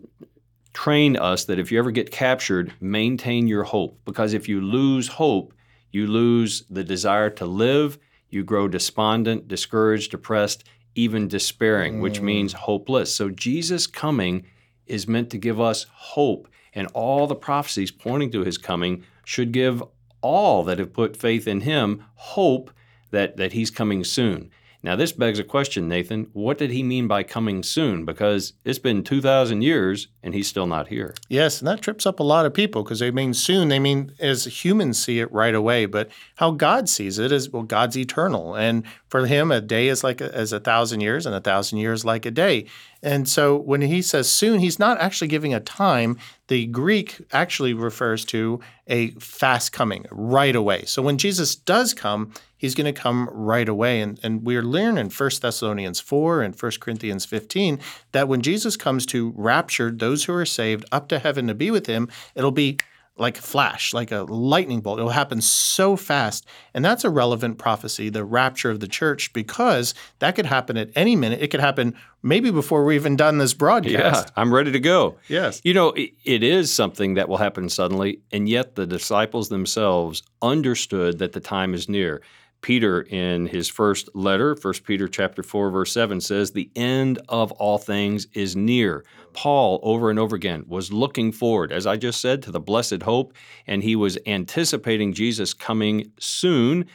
train 0.73 1.17
us 1.17 1.45
that 1.45 1.59
if 1.59 1.71
you 1.71 1.79
ever 1.79 1.91
get 1.91 2.11
captured, 2.11 2.73
maintain 2.81 3.47
your 3.47 3.65
hope. 3.65 3.99
Because 4.05 4.33
if 4.33 4.49
you 4.49 4.61
lose 4.61 5.09
hope, 5.09 5.53
you 5.91 6.07
lose 6.07 6.65
the 6.71 6.85
desire 6.85 7.31
to 7.31 7.47
live, 7.47 7.99
you 8.29 8.45
grow 8.45 8.69
despondent, 8.69 9.49
discouraged, 9.49 10.13
depressed, 10.13 10.65
even 10.95 11.29
despairing, 11.29 11.99
mm. 11.99 12.01
which 12.01 12.21
means 12.21 12.53
hopeless. 12.53 13.15
So 13.15 13.31
Jesus 13.31 13.87
coming 13.87 14.47
is 14.87 15.09
meant 15.09 15.31
to 15.31 15.39
give 15.39 15.61
us 15.61 15.87
hope. 15.93 16.49
And 16.73 16.89
all 16.95 17.27
the 17.27 17.35
prophecies 17.35 17.91
pointing 17.91 18.31
to 18.33 18.45
his 18.45 18.59
coming 18.59 19.05
should 19.25 19.53
give 19.53 19.83
all 20.21 20.63
that 20.65 20.79
have 20.79 20.93
put 20.93 21.17
faith 21.17 21.49
in 21.49 21.63
him 21.63 22.05
hope 22.15 22.71
that, 23.11 23.37
that 23.37 23.53
he's 23.53 23.71
coming 23.71 24.05
soon. 24.05 24.51
Now, 24.83 24.97
this 24.97 25.13
begs 25.13 25.39
a 25.39 25.45
question, 25.45 25.89
Nathan. 25.89 26.29
What 26.33 26.57
did 26.57 26.71
he 26.71 26.83
mean 26.83 27.07
by 27.07 27.23
coming 27.23 27.63
soon? 27.63 28.07
Because 28.07 28.55
it's 28.65 28.79
been 28.79 29.05
2,000 29.05 29.61
years 29.61 30.09
and 30.23 30.35
he's 30.35 30.49
still 30.49 30.67
not 30.67 30.89
here. 30.89 31.15
Yes, 31.29 31.61
and 31.61 31.69
that 31.69 31.83
trips 31.83 32.07
up 32.07 32.21
a 32.21 32.25
lot 32.25 32.47
of 32.47 32.55
people 32.55 32.83
because 32.83 32.99
they 32.99 33.11
mean 33.11 33.35
soon. 33.35 33.69
They 33.69 33.79
mean 33.79 34.13
as 34.19 34.65
humans 34.65 35.03
see 35.03 35.21
it 35.21 35.33
right 35.33 35.55
away, 35.55 35.87
but 35.87 36.11
how 36.37 36.51
God 36.51 36.89
sees 36.89 37.19
it 37.19 37.33
is 37.33 37.51
well, 37.51 37.63
God's 37.63 37.97
eternal, 37.97 38.55
and 38.55 38.85
for 39.09 39.27
Him, 39.27 39.51
a 39.51 39.61
day 39.61 39.89
is 39.89 40.05
like 40.05 40.21
a, 40.21 40.35
as 40.35 40.53
a 40.53 40.61
thousand 40.61 41.01
years, 41.01 41.27
and 41.27 41.35
a 41.35 41.41
thousand 41.41 41.79
years 41.79 42.05
like 42.05 42.27
a 42.27 42.31
day. 42.31 42.67
And 43.03 43.29
so 43.29 43.57
when 43.57 43.81
He 43.81 44.03
says 44.03 44.31
soon, 44.31 44.61
He's 44.61 44.79
not 44.79 45.01
actually 45.01 45.29
giving 45.29 45.55
a 45.55 45.61
time. 45.61 46.19
The 46.49 46.67
Greek 46.67 47.19
actually 47.33 47.75
refers 47.75 48.25
to 48.27 48.61
a 48.87 49.11
fast 49.13 49.73
coming, 49.73 50.07
right 50.11 50.57
away. 50.57 50.85
So 50.85 51.01
when 51.01 51.17
Jesus 51.17 51.55
does 51.55 51.95
come, 51.95 52.33
He's 52.61 52.75
going 52.75 52.93
to 52.93 53.01
come 53.01 53.27
right 53.33 53.69
away, 53.69 54.03
and 54.03 54.21
and 54.23 54.45
we're 54.45 54.63
learning 54.63 54.99
in 54.99 55.11
1 55.11 55.31
Thessalonians 55.41 55.99
four 55.99 56.43
and 56.43 56.55
1 56.55 56.73
Corinthians 56.79 57.25
fifteen 57.25 57.81
that 58.13 58.29
when 58.29 58.43
Jesus 58.43 58.77
comes 58.77 59.07
to 59.07 59.33
rapture 59.35 59.91
those 59.91 60.25
who 60.25 60.35
are 60.35 60.45
saved 60.45 60.85
up 60.93 61.09
to 61.09 61.19
heaven 61.19 61.47
to 61.47 61.55
be 61.55 61.71
with 61.71 61.87
Him, 61.87 62.09
it'll 62.35 62.51
be 62.51 62.77
like 63.17 63.39
a 63.39 63.43
flash, 63.43 63.93
like 63.93 64.11
a 64.11 64.23
lightning 64.23 64.81
bolt. 64.81 64.99
It'll 64.99 65.11
happen 65.11 65.41
so 65.41 65.95
fast. 65.95 66.47
And 66.73 66.85
that's 66.85 67.05
a 67.05 67.11
relevant 67.11 67.59
prophecy, 67.59 68.09
the 68.09 68.25
rapture 68.25 68.71
of 68.71 68.81
the 68.81 68.89
church, 68.89 69.33
because 69.33 69.95
that 70.21 70.35
could 70.35 70.47
happen 70.47 70.77
at 70.79 70.91
any 70.97 71.17
minute. 71.17 71.43
It 71.43 71.49
could 71.49 71.61
happen 71.61 71.95
maybe 72.23 72.51
before 72.51 72.85
we're 72.85 72.93
even 72.93 73.17
done 73.17 73.39
this 73.39 73.53
broadcast. 73.53 74.29
Yeah, 74.29 74.33
I'm 74.37 74.53
ready 74.53 74.73
to 74.73 74.81
go. 74.81 75.17
Yes. 75.29 75.61
You 75.65 75.75
know, 75.75 75.91
it, 75.91 76.13
it 76.25 76.43
is 76.43 76.73
something 76.73 77.15
that 77.15 77.29
will 77.29 77.37
happen 77.37 77.69
suddenly, 77.69 78.21
and 78.33 78.49
yet 78.49 78.75
the 78.75 78.87
disciples 78.87 79.51
themselves 79.51 80.23
understood 80.41 81.19
that 81.19 81.33
the 81.33 81.41
time 81.41 81.75
is 81.75 81.89
near. 81.89 82.23
Peter 82.63 83.03
in 83.03 83.47
his 83.47 83.69
first 83.69 84.09
letter, 84.15 84.57
1 84.61 84.75
Peter 84.85 85.09
chapter 85.09 85.43
4 85.43 85.71
verse 85.71 85.93
7 85.93 86.21
says 86.21 86.51
the 86.51 86.71
end 86.77 87.19
of 87.29 87.53
all 87.53 87.79
things 87.79 88.27
is 88.35 88.55
near. 88.55 89.05
Paul 89.33 89.81
over 89.83 90.11
and 90.11 90.19
over 90.19 90.37
again 90.37 90.65
was 90.67 90.93
looking 90.93 91.33
forward 91.33 91.73
as 91.73 91.87
I 91.87 91.97
just 91.97 92.21
said 92.21 92.43
to 92.43 92.51
the 92.51 92.61
blessed 92.61 93.03
hope 93.03 93.33
and 93.67 93.83
he 93.83 93.97
was 93.97 94.19
anticipating 94.27 95.13
Jesus 95.13 95.55
coming 95.55 96.13
soon 96.19 96.87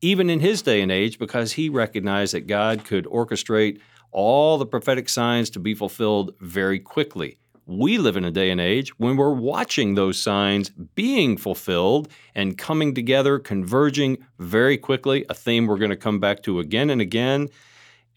even 0.00 0.30
in 0.30 0.40
his 0.40 0.62
day 0.62 0.80
and 0.80 0.90
age 0.90 1.18
because 1.18 1.52
he 1.52 1.68
recognized 1.68 2.34
that 2.34 2.46
God 2.46 2.84
could 2.84 3.04
orchestrate 3.06 3.80
all 4.12 4.58
the 4.58 4.66
prophetic 4.66 5.08
signs 5.08 5.50
to 5.50 5.58
be 5.60 5.74
fulfilled 5.74 6.34
very 6.40 6.78
quickly. 6.78 7.38
We 7.70 7.98
live 7.98 8.16
in 8.16 8.24
a 8.24 8.32
day 8.32 8.50
and 8.50 8.60
age 8.60 8.98
when 8.98 9.16
we're 9.16 9.32
watching 9.32 9.94
those 9.94 10.20
signs 10.20 10.70
being 10.96 11.36
fulfilled 11.36 12.08
and 12.34 12.58
coming 12.58 12.96
together, 12.96 13.38
converging 13.38 14.18
very 14.40 14.76
quickly, 14.76 15.24
a 15.28 15.34
theme 15.34 15.68
we're 15.68 15.78
going 15.78 15.90
to 15.90 15.96
come 15.96 16.18
back 16.18 16.42
to 16.42 16.58
again 16.58 16.90
and 16.90 17.00
again. 17.00 17.48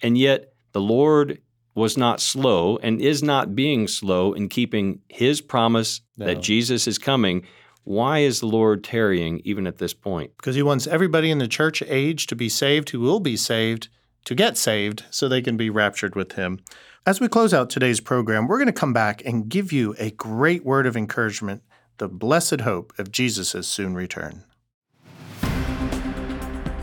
And 0.02 0.18
yet, 0.18 0.54
the 0.72 0.82
Lord 0.82 1.40
was 1.76 2.00
not 2.00 2.20
slow 2.20 2.78
and 2.78 3.00
is 3.00 3.22
not 3.22 3.56
being 3.56 3.88
slow 3.88 4.34
in 4.34 4.50
keeping 4.50 5.02
his 5.08 5.40
promise 5.40 6.02
No. 6.18 6.26
that 6.26 6.42
Jesus 6.42 6.88
is 6.88 6.98
coming. 6.98 7.46
Why 7.84 8.20
is 8.20 8.40
the 8.40 8.48
Lord 8.48 8.84
tarrying 8.84 9.40
even 9.44 9.68
at 9.68 9.78
this 9.78 9.94
point? 9.94 10.32
Because 10.36 10.56
he 10.56 10.64
wants 10.64 10.88
everybody 10.88 11.30
in 11.30 11.38
the 11.38 11.48
church 11.48 11.84
age 11.84 12.26
to 12.26 12.36
be 12.36 12.50
saved 12.50 12.90
who 12.90 13.02
will 13.02 13.20
be 13.20 13.38
saved, 13.38 13.90
to 14.26 14.34
get 14.34 14.58
saved, 14.58 15.06
so 15.12 15.30
they 15.30 15.44
can 15.44 15.58
be 15.58 15.70
raptured 15.70 16.16
with 16.16 16.32
him. 16.32 16.60
As 17.06 17.20
we 17.20 17.28
close 17.28 17.54
out 17.54 17.70
today's 17.70 18.00
program, 18.00 18.48
we're 18.48 18.60
going 18.60 18.68
to 18.68 18.72
come 18.72 18.94
back 18.94 19.22
and 19.26 19.50
give 19.50 19.74
you 19.74 19.94
a 20.00 20.12
great 20.12 20.64
word 20.64 20.86
of 20.86 20.96
encouragement 20.96 21.62
the 21.98 22.08
blessed 22.08 22.62
hope 22.62 22.98
of 22.98 23.12
Jesus' 23.12 23.68
soon 23.68 23.94
return. 23.94 24.46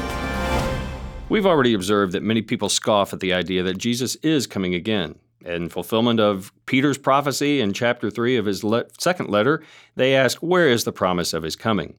We've 1.29 1.45
already 1.45 1.75
observed 1.75 2.11
that 2.11 2.23
many 2.23 2.41
people 2.41 2.67
scoff 2.67 3.13
at 3.13 3.21
the 3.21 3.31
idea 3.31 3.63
that 3.63 3.77
Jesus 3.77 4.15
is 4.15 4.45
coming 4.45 4.75
again. 4.75 5.15
In 5.45 5.69
fulfillment 5.69 6.19
of 6.19 6.51
Peter's 6.65 6.97
prophecy 6.97 7.61
in 7.61 7.71
chapter 7.71 8.11
3 8.11 8.35
of 8.35 8.47
his 8.47 8.65
le- 8.65 8.83
second 8.99 9.29
letter, 9.29 9.63
they 9.95 10.13
ask, 10.13 10.39
Where 10.39 10.67
is 10.67 10.83
the 10.83 10.91
promise 10.91 11.33
of 11.33 11.43
his 11.43 11.55
coming? 11.55 11.95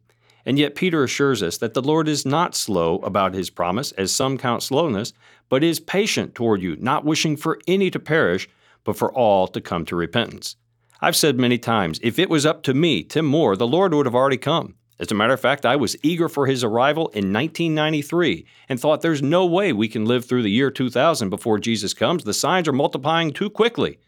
And 0.46 0.58
yet 0.58 0.74
Peter 0.74 1.04
assures 1.04 1.42
us 1.42 1.58
that 1.58 1.74
the 1.74 1.82
Lord 1.82 2.08
is 2.08 2.24
not 2.24 2.54
slow 2.54 2.96
about 2.98 3.34
his 3.34 3.50
promise, 3.50 3.92
as 3.92 4.12
some 4.12 4.38
count 4.38 4.62
slowness, 4.62 5.12
but 5.48 5.64
is 5.64 5.80
patient 5.80 6.34
toward 6.34 6.62
you, 6.62 6.76
not 6.76 7.04
wishing 7.04 7.36
for 7.36 7.58
any 7.66 7.90
to 7.90 7.98
perish, 7.98 8.48
but 8.84 8.96
for 8.96 9.12
all 9.12 9.46
to 9.48 9.60
come 9.60 9.84
to 9.84 9.96
repentance. 9.96 10.56
I've 11.00 11.16
said 11.16 11.38
many 11.38 11.58
times, 11.58 11.98
if 12.02 12.18
it 12.18 12.30
was 12.30 12.44
up 12.44 12.62
to 12.64 12.74
me, 12.74 13.02
Tim 13.02 13.24
Moore, 13.24 13.56
the 13.56 13.66
Lord 13.66 13.94
would 13.94 14.06
have 14.06 14.14
already 14.14 14.36
come. 14.36 14.74
As 14.98 15.10
a 15.10 15.14
matter 15.14 15.32
of 15.32 15.40
fact, 15.40 15.64
I 15.64 15.76
was 15.76 15.96
eager 16.02 16.28
for 16.28 16.46
his 16.46 16.62
arrival 16.62 17.08
in 17.08 17.32
1993 17.32 18.44
and 18.68 18.78
thought 18.78 19.00
there's 19.00 19.22
no 19.22 19.46
way 19.46 19.72
we 19.72 19.88
can 19.88 20.04
live 20.04 20.26
through 20.26 20.42
the 20.42 20.50
year 20.50 20.70
2000 20.70 21.30
before 21.30 21.58
Jesus 21.58 21.94
comes. 21.94 22.24
The 22.24 22.34
signs 22.34 22.68
are 22.68 22.72
multiplying 22.72 23.32
too 23.32 23.48
quickly. 23.48 23.98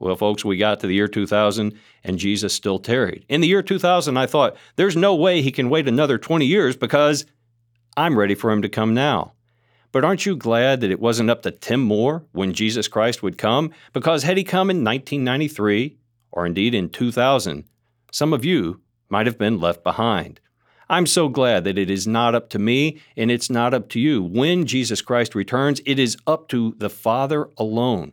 Well, 0.00 0.16
folks, 0.16 0.46
we 0.46 0.56
got 0.56 0.80
to 0.80 0.86
the 0.86 0.94
year 0.94 1.08
2000 1.08 1.78
and 2.02 2.18
Jesus 2.18 2.54
still 2.54 2.78
tarried. 2.78 3.26
In 3.28 3.42
the 3.42 3.48
year 3.48 3.62
2000, 3.62 4.16
I 4.16 4.26
thought 4.26 4.56
there's 4.76 4.96
no 4.96 5.14
way 5.14 5.42
he 5.42 5.52
can 5.52 5.68
wait 5.68 5.86
another 5.86 6.16
20 6.16 6.46
years 6.46 6.74
because 6.74 7.26
I'm 7.98 8.18
ready 8.18 8.34
for 8.34 8.50
him 8.50 8.62
to 8.62 8.68
come 8.68 8.94
now. 8.94 9.34
But 9.92 10.04
aren't 10.04 10.24
you 10.24 10.36
glad 10.36 10.80
that 10.80 10.90
it 10.90 11.00
wasn't 11.00 11.28
up 11.28 11.42
to 11.42 11.50
Tim 11.50 11.82
Moore 11.82 12.24
when 12.32 12.54
Jesus 12.54 12.88
Christ 12.88 13.22
would 13.22 13.36
come? 13.36 13.72
Because 13.92 14.22
had 14.22 14.38
he 14.38 14.44
come 14.44 14.70
in 14.70 14.84
1993, 14.84 15.98
or 16.32 16.46
indeed 16.46 16.74
in 16.74 16.88
2000, 16.88 17.64
some 18.10 18.32
of 18.32 18.44
you 18.44 18.80
might 19.10 19.26
have 19.26 19.36
been 19.36 19.60
left 19.60 19.84
behind. 19.84 20.40
I'm 20.88 21.06
so 21.06 21.28
glad 21.28 21.64
that 21.64 21.78
it 21.78 21.90
is 21.90 22.06
not 22.06 22.34
up 22.34 22.48
to 22.50 22.58
me 22.58 23.00
and 23.16 23.30
it's 23.30 23.50
not 23.50 23.74
up 23.74 23.88
to 23.90 24.00
you. 24.00 24.22
When 24.22 24.64
Jesus 24.64 25.02
Christ 25.02 25.34
returns, 25.34 25.82
it 25.84 25.98
is 25.98 26.16
up 26.26 26.48
to 26.48 26.74
the 26.78 26.90
Father 26.90 27.50
alone. 27.58 28.12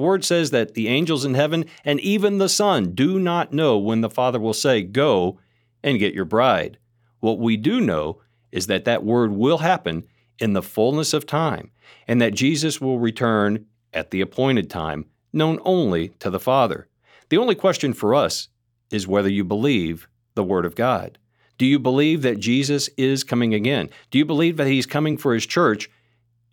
The 0.00 0.06
word 0.06 0.24
says 0.24 0.50
that 0.52 0.72
the 0.72 0.88
angels 0.88 1.26
in 1.26 1.34
heaven 1.34 1.66
and 1.84 2.00
even 2.00 2.38
the 2.38 2.48
Son 2.48 2.94
do 2.94 3.18
not 3.20 3.52
know 3.52 3.76
when 3.76 4.00
the 4.00 4.08
Father 4.08 4.40
will 4.40 4.54
say, 4.54 4.80
Go 4.80 5.38
and 5.82 5.98
get 5.98 6.14
your 6.14 6.24
bride. 6.24 6.78
What 7.18 7.38
we 7.38 7.58
do 7.58 7.82
know 7.82 8.22
is 8.50 8.66
that 8.66 8.86
that 8.86 9.04
word 9.04 9.30
will 9.30 9.58
happen 9.58 10.04
in 10.38 10.54
the 10.54 10.62
fullness 10.62 11.12
of 11.12 11.26
time, 11.26 11.70
and 12.08 12.18
that 12.18 12.32
Jesus 12.32 12.80
will 12.80 12.98
return 12.98 13.66
at 13.92 14.10
the 14.10 14.22
appointed 14.22 14.70
time, 14.70 15.04
known 15.34 15.58
only 15.66 16.08
to 16.20 16.30
the 16.30 16.40
Father. 16.40 16.88
The 17.28 17.36
only 17.36 17.54
question 17.54 17.92
for 17.92 18.14
us 18.14 18.48
is 18.90 19.06
whether 19.06 19.28
you 19.28 19.44
believe 19.44 20.08
the 20.34 20.42
Word 20.42 20.64
of 20.64 20.74
God. 20.74 21.18
Do 21.58 21.66
you 21.66 21.78
believe 21.78 22.22
that 22.22 22.40
Jesus 22.40 22.88
is 22.96 23.22
coming 23.22 23.52
again? 23.52 23.90
Do 24.10 24.16
you 24.16 24.24
believe 24.24 24.56
that 24.56 24.66
He's 24.66 24.86
coming 24.86 25.18
for 25.18 25.34
His 25.34 25.44
church? 25.44 25.90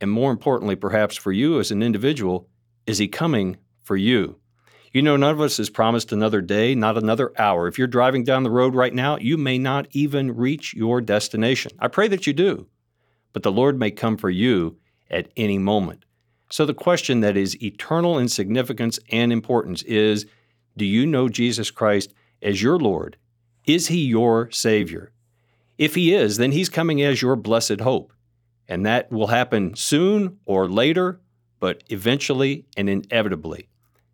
And 0.02 0.12
more 0.12 0.32
importantly, 0.32 0.76
perhaps 0.76 1.16
for 1.16 1.32
you 1.32 1.62
as 1.62 1.72
an 1.72 1.82
individual, 1.82 2.50
is 2.88 2.97
He 2.97 3.08
coming 3.08 3.58
for 3.84 3.95
you? 3.95 4.38
You 4.93 5.02
know, 5.04 5.17
none 5.17 5.32
of 5.32 5.41
us 5.41 5.60
is 5.60 5.69
promised 5.69 6.12
another 6.12 6.41
day, 6.41 6.73
not 6.73 6.97
another 6.97 7.32
hour. 7.38 7.67
If 7.67 7.78
you're 7.78 7.88
driving 7.88 8.23
down 8.23 8.41
the 8.41 8.50
road 8.50 8.73
right 8.73 8.93
now, 8.93 9.17
you 9.17 9.38
may 9.38 9.60
not 9.60 9.88
even 9.91 10.36
reach 10.36 10.73
your 10.73 11.02
destination. 11.02 11.71
I 11.78 11.88
pray 11.88 12.08
that 12.08 12.26
you 12.26 12.34
do, 12.34 12.67
but 13.34 13.43
the 13.43 13.52
Lord 13.52 13.78
may 13.78 13.91
come 13.91 14.17
for 14.17 14.30
you 14.30 14.78
at 15.12 15.30
any 15.38 15.60
moment. 15.60 16.06
So, 16.50 16.65
the 16.65 16.73
question 16.73 17.19
that 17.19 17.36
is 17.36 17.62
eternal 17.62 18.17
in 18.17 18.30
significance 18.30 19.00
and 19.12 19.32
importance 19.32 19.84
is 19.84 20.26
Do 20.76 20.86
you 20.86 21.06
know 21.06 21.28
Jesus 21.28 21.69
Christ 21.69 22.13
as 22.41 22.62
your 22.62 22.80
Lord? 22.80 23.17
Is 23.65 23.88
He 23.88 24.06
your 24.06 24.50
Savior? 24.52 25.12
If 25.78 25.95
He 25.95 26.13
is, 26.13 26.38
then 26.38 26.54
He's 26.54 26.69
coming 26.69 27.02
as 27.02 27.21
your 27.21 27.36
blessed 27.36 27.82
hope. 27.82 28.13
And 28.67 28.86
that 28.86 29.12
will 29.12 29.28
happen 29.28 29.76
soon 29.76 30.39
or 30.45 30.69
later, 30.69 31.19
but 31.60 31.84
eventually 31.89 32.65
and 32.76 32.89
inevitably. 32.89 33.70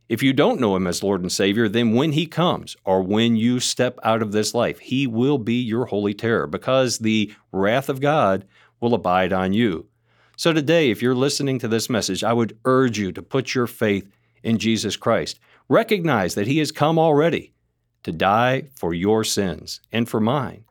If 0.10 0.22
you 0.22 0.34
don't 0.34 0.60
know 0.60 0.76
Him 0.76 0.86
as 0.86 1.02
Lord 1.02 1.22
and 1.22 1.32
Savior, 1.32 1.70
then 1.70 1.94
when 1.94 2.12
He 2.12 2.26
comes 2.26 2.76
or 2.86 3.02
when 3.02 3.36
you 3.36 3.60
step 3.60 3.98
out 4.04 4.22
of 4.22 4.32
this 4.32 4.54
life, 4.54 4.80
He 4.80 5.08
will 5.08 5.38
be 5.38 5.62
your 5.62 5.86
holy 5.86 6.14
terror 6.14 6.46
because 6.46 7.00
the 7.00 7.34
wrath 7.52 7.90
of 7.90 8.02
God 8.02 8.46
will 8.80 8.94
abide 8.94 9.32
on 9.32 9.54
you. 9.54 9.88
So 10.36 10.52
today, 10.52 10.90
if 10.92 11.02
you're 11.02 11.16
listening 11.16 11.60
to 11.60 11.68
this 11.68 11.90
message, 11.90 12.24
I 12.24 12.34
would 12.34 12.58
urge 12.66 12.98
you 12.98 13.12
to 13.14 13.22
put 13.22 13.56
your 13.56 13.68
faith 13.68 14.12
in 14.44 14.58
Jesus 14.58 14.98
Christ. 14.98 15.40
Recognize 15.70 16.36
that 16.36 16.48
He 16.48 16.58
has 16.60 16.72
come 16.72 17.00
already 17.00 17.54
to 18.04 18.12
die 18.12 18.64
for 18.76 18.94
your 18.94 19.24
sins 19.24 19.80
and 19.92 20.10
for 20.10 20.20
mine. 20.20 20.66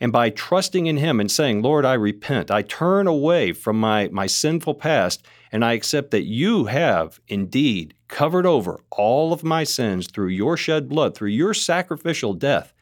And 0.00 0.12
by 0.12 0.30
trusting 0.30 0.86
in 0.86 0.96
Him 0.96 1.20
and 1.20 1.30
saying, 1.30 1.62
Lord, 1.62 1.84
I 1.84 1.94
repent, 1.94 2.50
I 2.50 2.62
turn 2.62 3.06
away 3.06 3.52
from 3.52 3.78
my, 3.78 4.08
my 4.08 4.26
sinful 4.26 4.74
past, 4.74 5.24
and 5.52 5.64
I 5.64 5.72
accept 5.72 6.10
that 6.10 6.24
you 6.24 6.66
have 6.66 7.20
indeed 7.28 7.94
covered 8.08 8.46
over 8.46 8.80
all 8.90 9.32
of 9.32 9.44
my 9.44 9.64
sins 9.64 10.06
through 10.06 10.28
your 10.28 10.56
shed 10.56 10.88
blood, 10.88 11.14
through 11.14 11.30
your 11.30 11.54
sacrificial 11.54 12.34
death. 12.34 12.72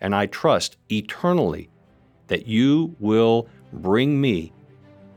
And 0.00 0.14
I 0.14 0.26
trust 0.26 0.76
eternally 0.90 1.70
that 2.28 2.46
you 2.46 2.96
will 2.98 3.48
bring 3.72 4.20
me 4.20 4.52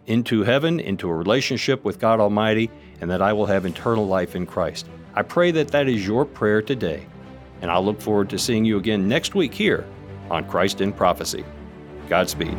into 0.05 0.43
heaven, 0.43 0.79
into 0.79 1.07
a 1.09 1.13
relationship 1.13 1.83
with 1.85 1.99
God 1.99 2.19
Almighty, 2.19 2.69
and 2.99 3.09
that 3.09 3.21
I 3.21 3.33
will 3.33 3.45
have 3.45 3.65
eternal 3.65 4.05
life 4.05 4.35
in 4.35 4.45
Christ. 4.45 4.87
I 5.15 5.21
pray 5.21 5.51
that 5.51 5.69
that 5.69 5.87
is 5.87 6.05
your 6.05 6.25
prayer 6.25 6.61
today. 6.61 7.05
And 7.61 7.71
I'll 7.71 7.85
look 7.85 8.01
forward 8.01 8.29
to 8.31 8.39
seeing 8.39 8.65
you 8.65 8.77
again 8.77 9.07
next 9.07 9.35
week 9.35 9.53
here 9.53 9.85
on 10.29 10.47
Christ 10.49 10.81
in 10.81 10.91
Prophecy. 10.91 11.45
Godspeed. 12.09 12.57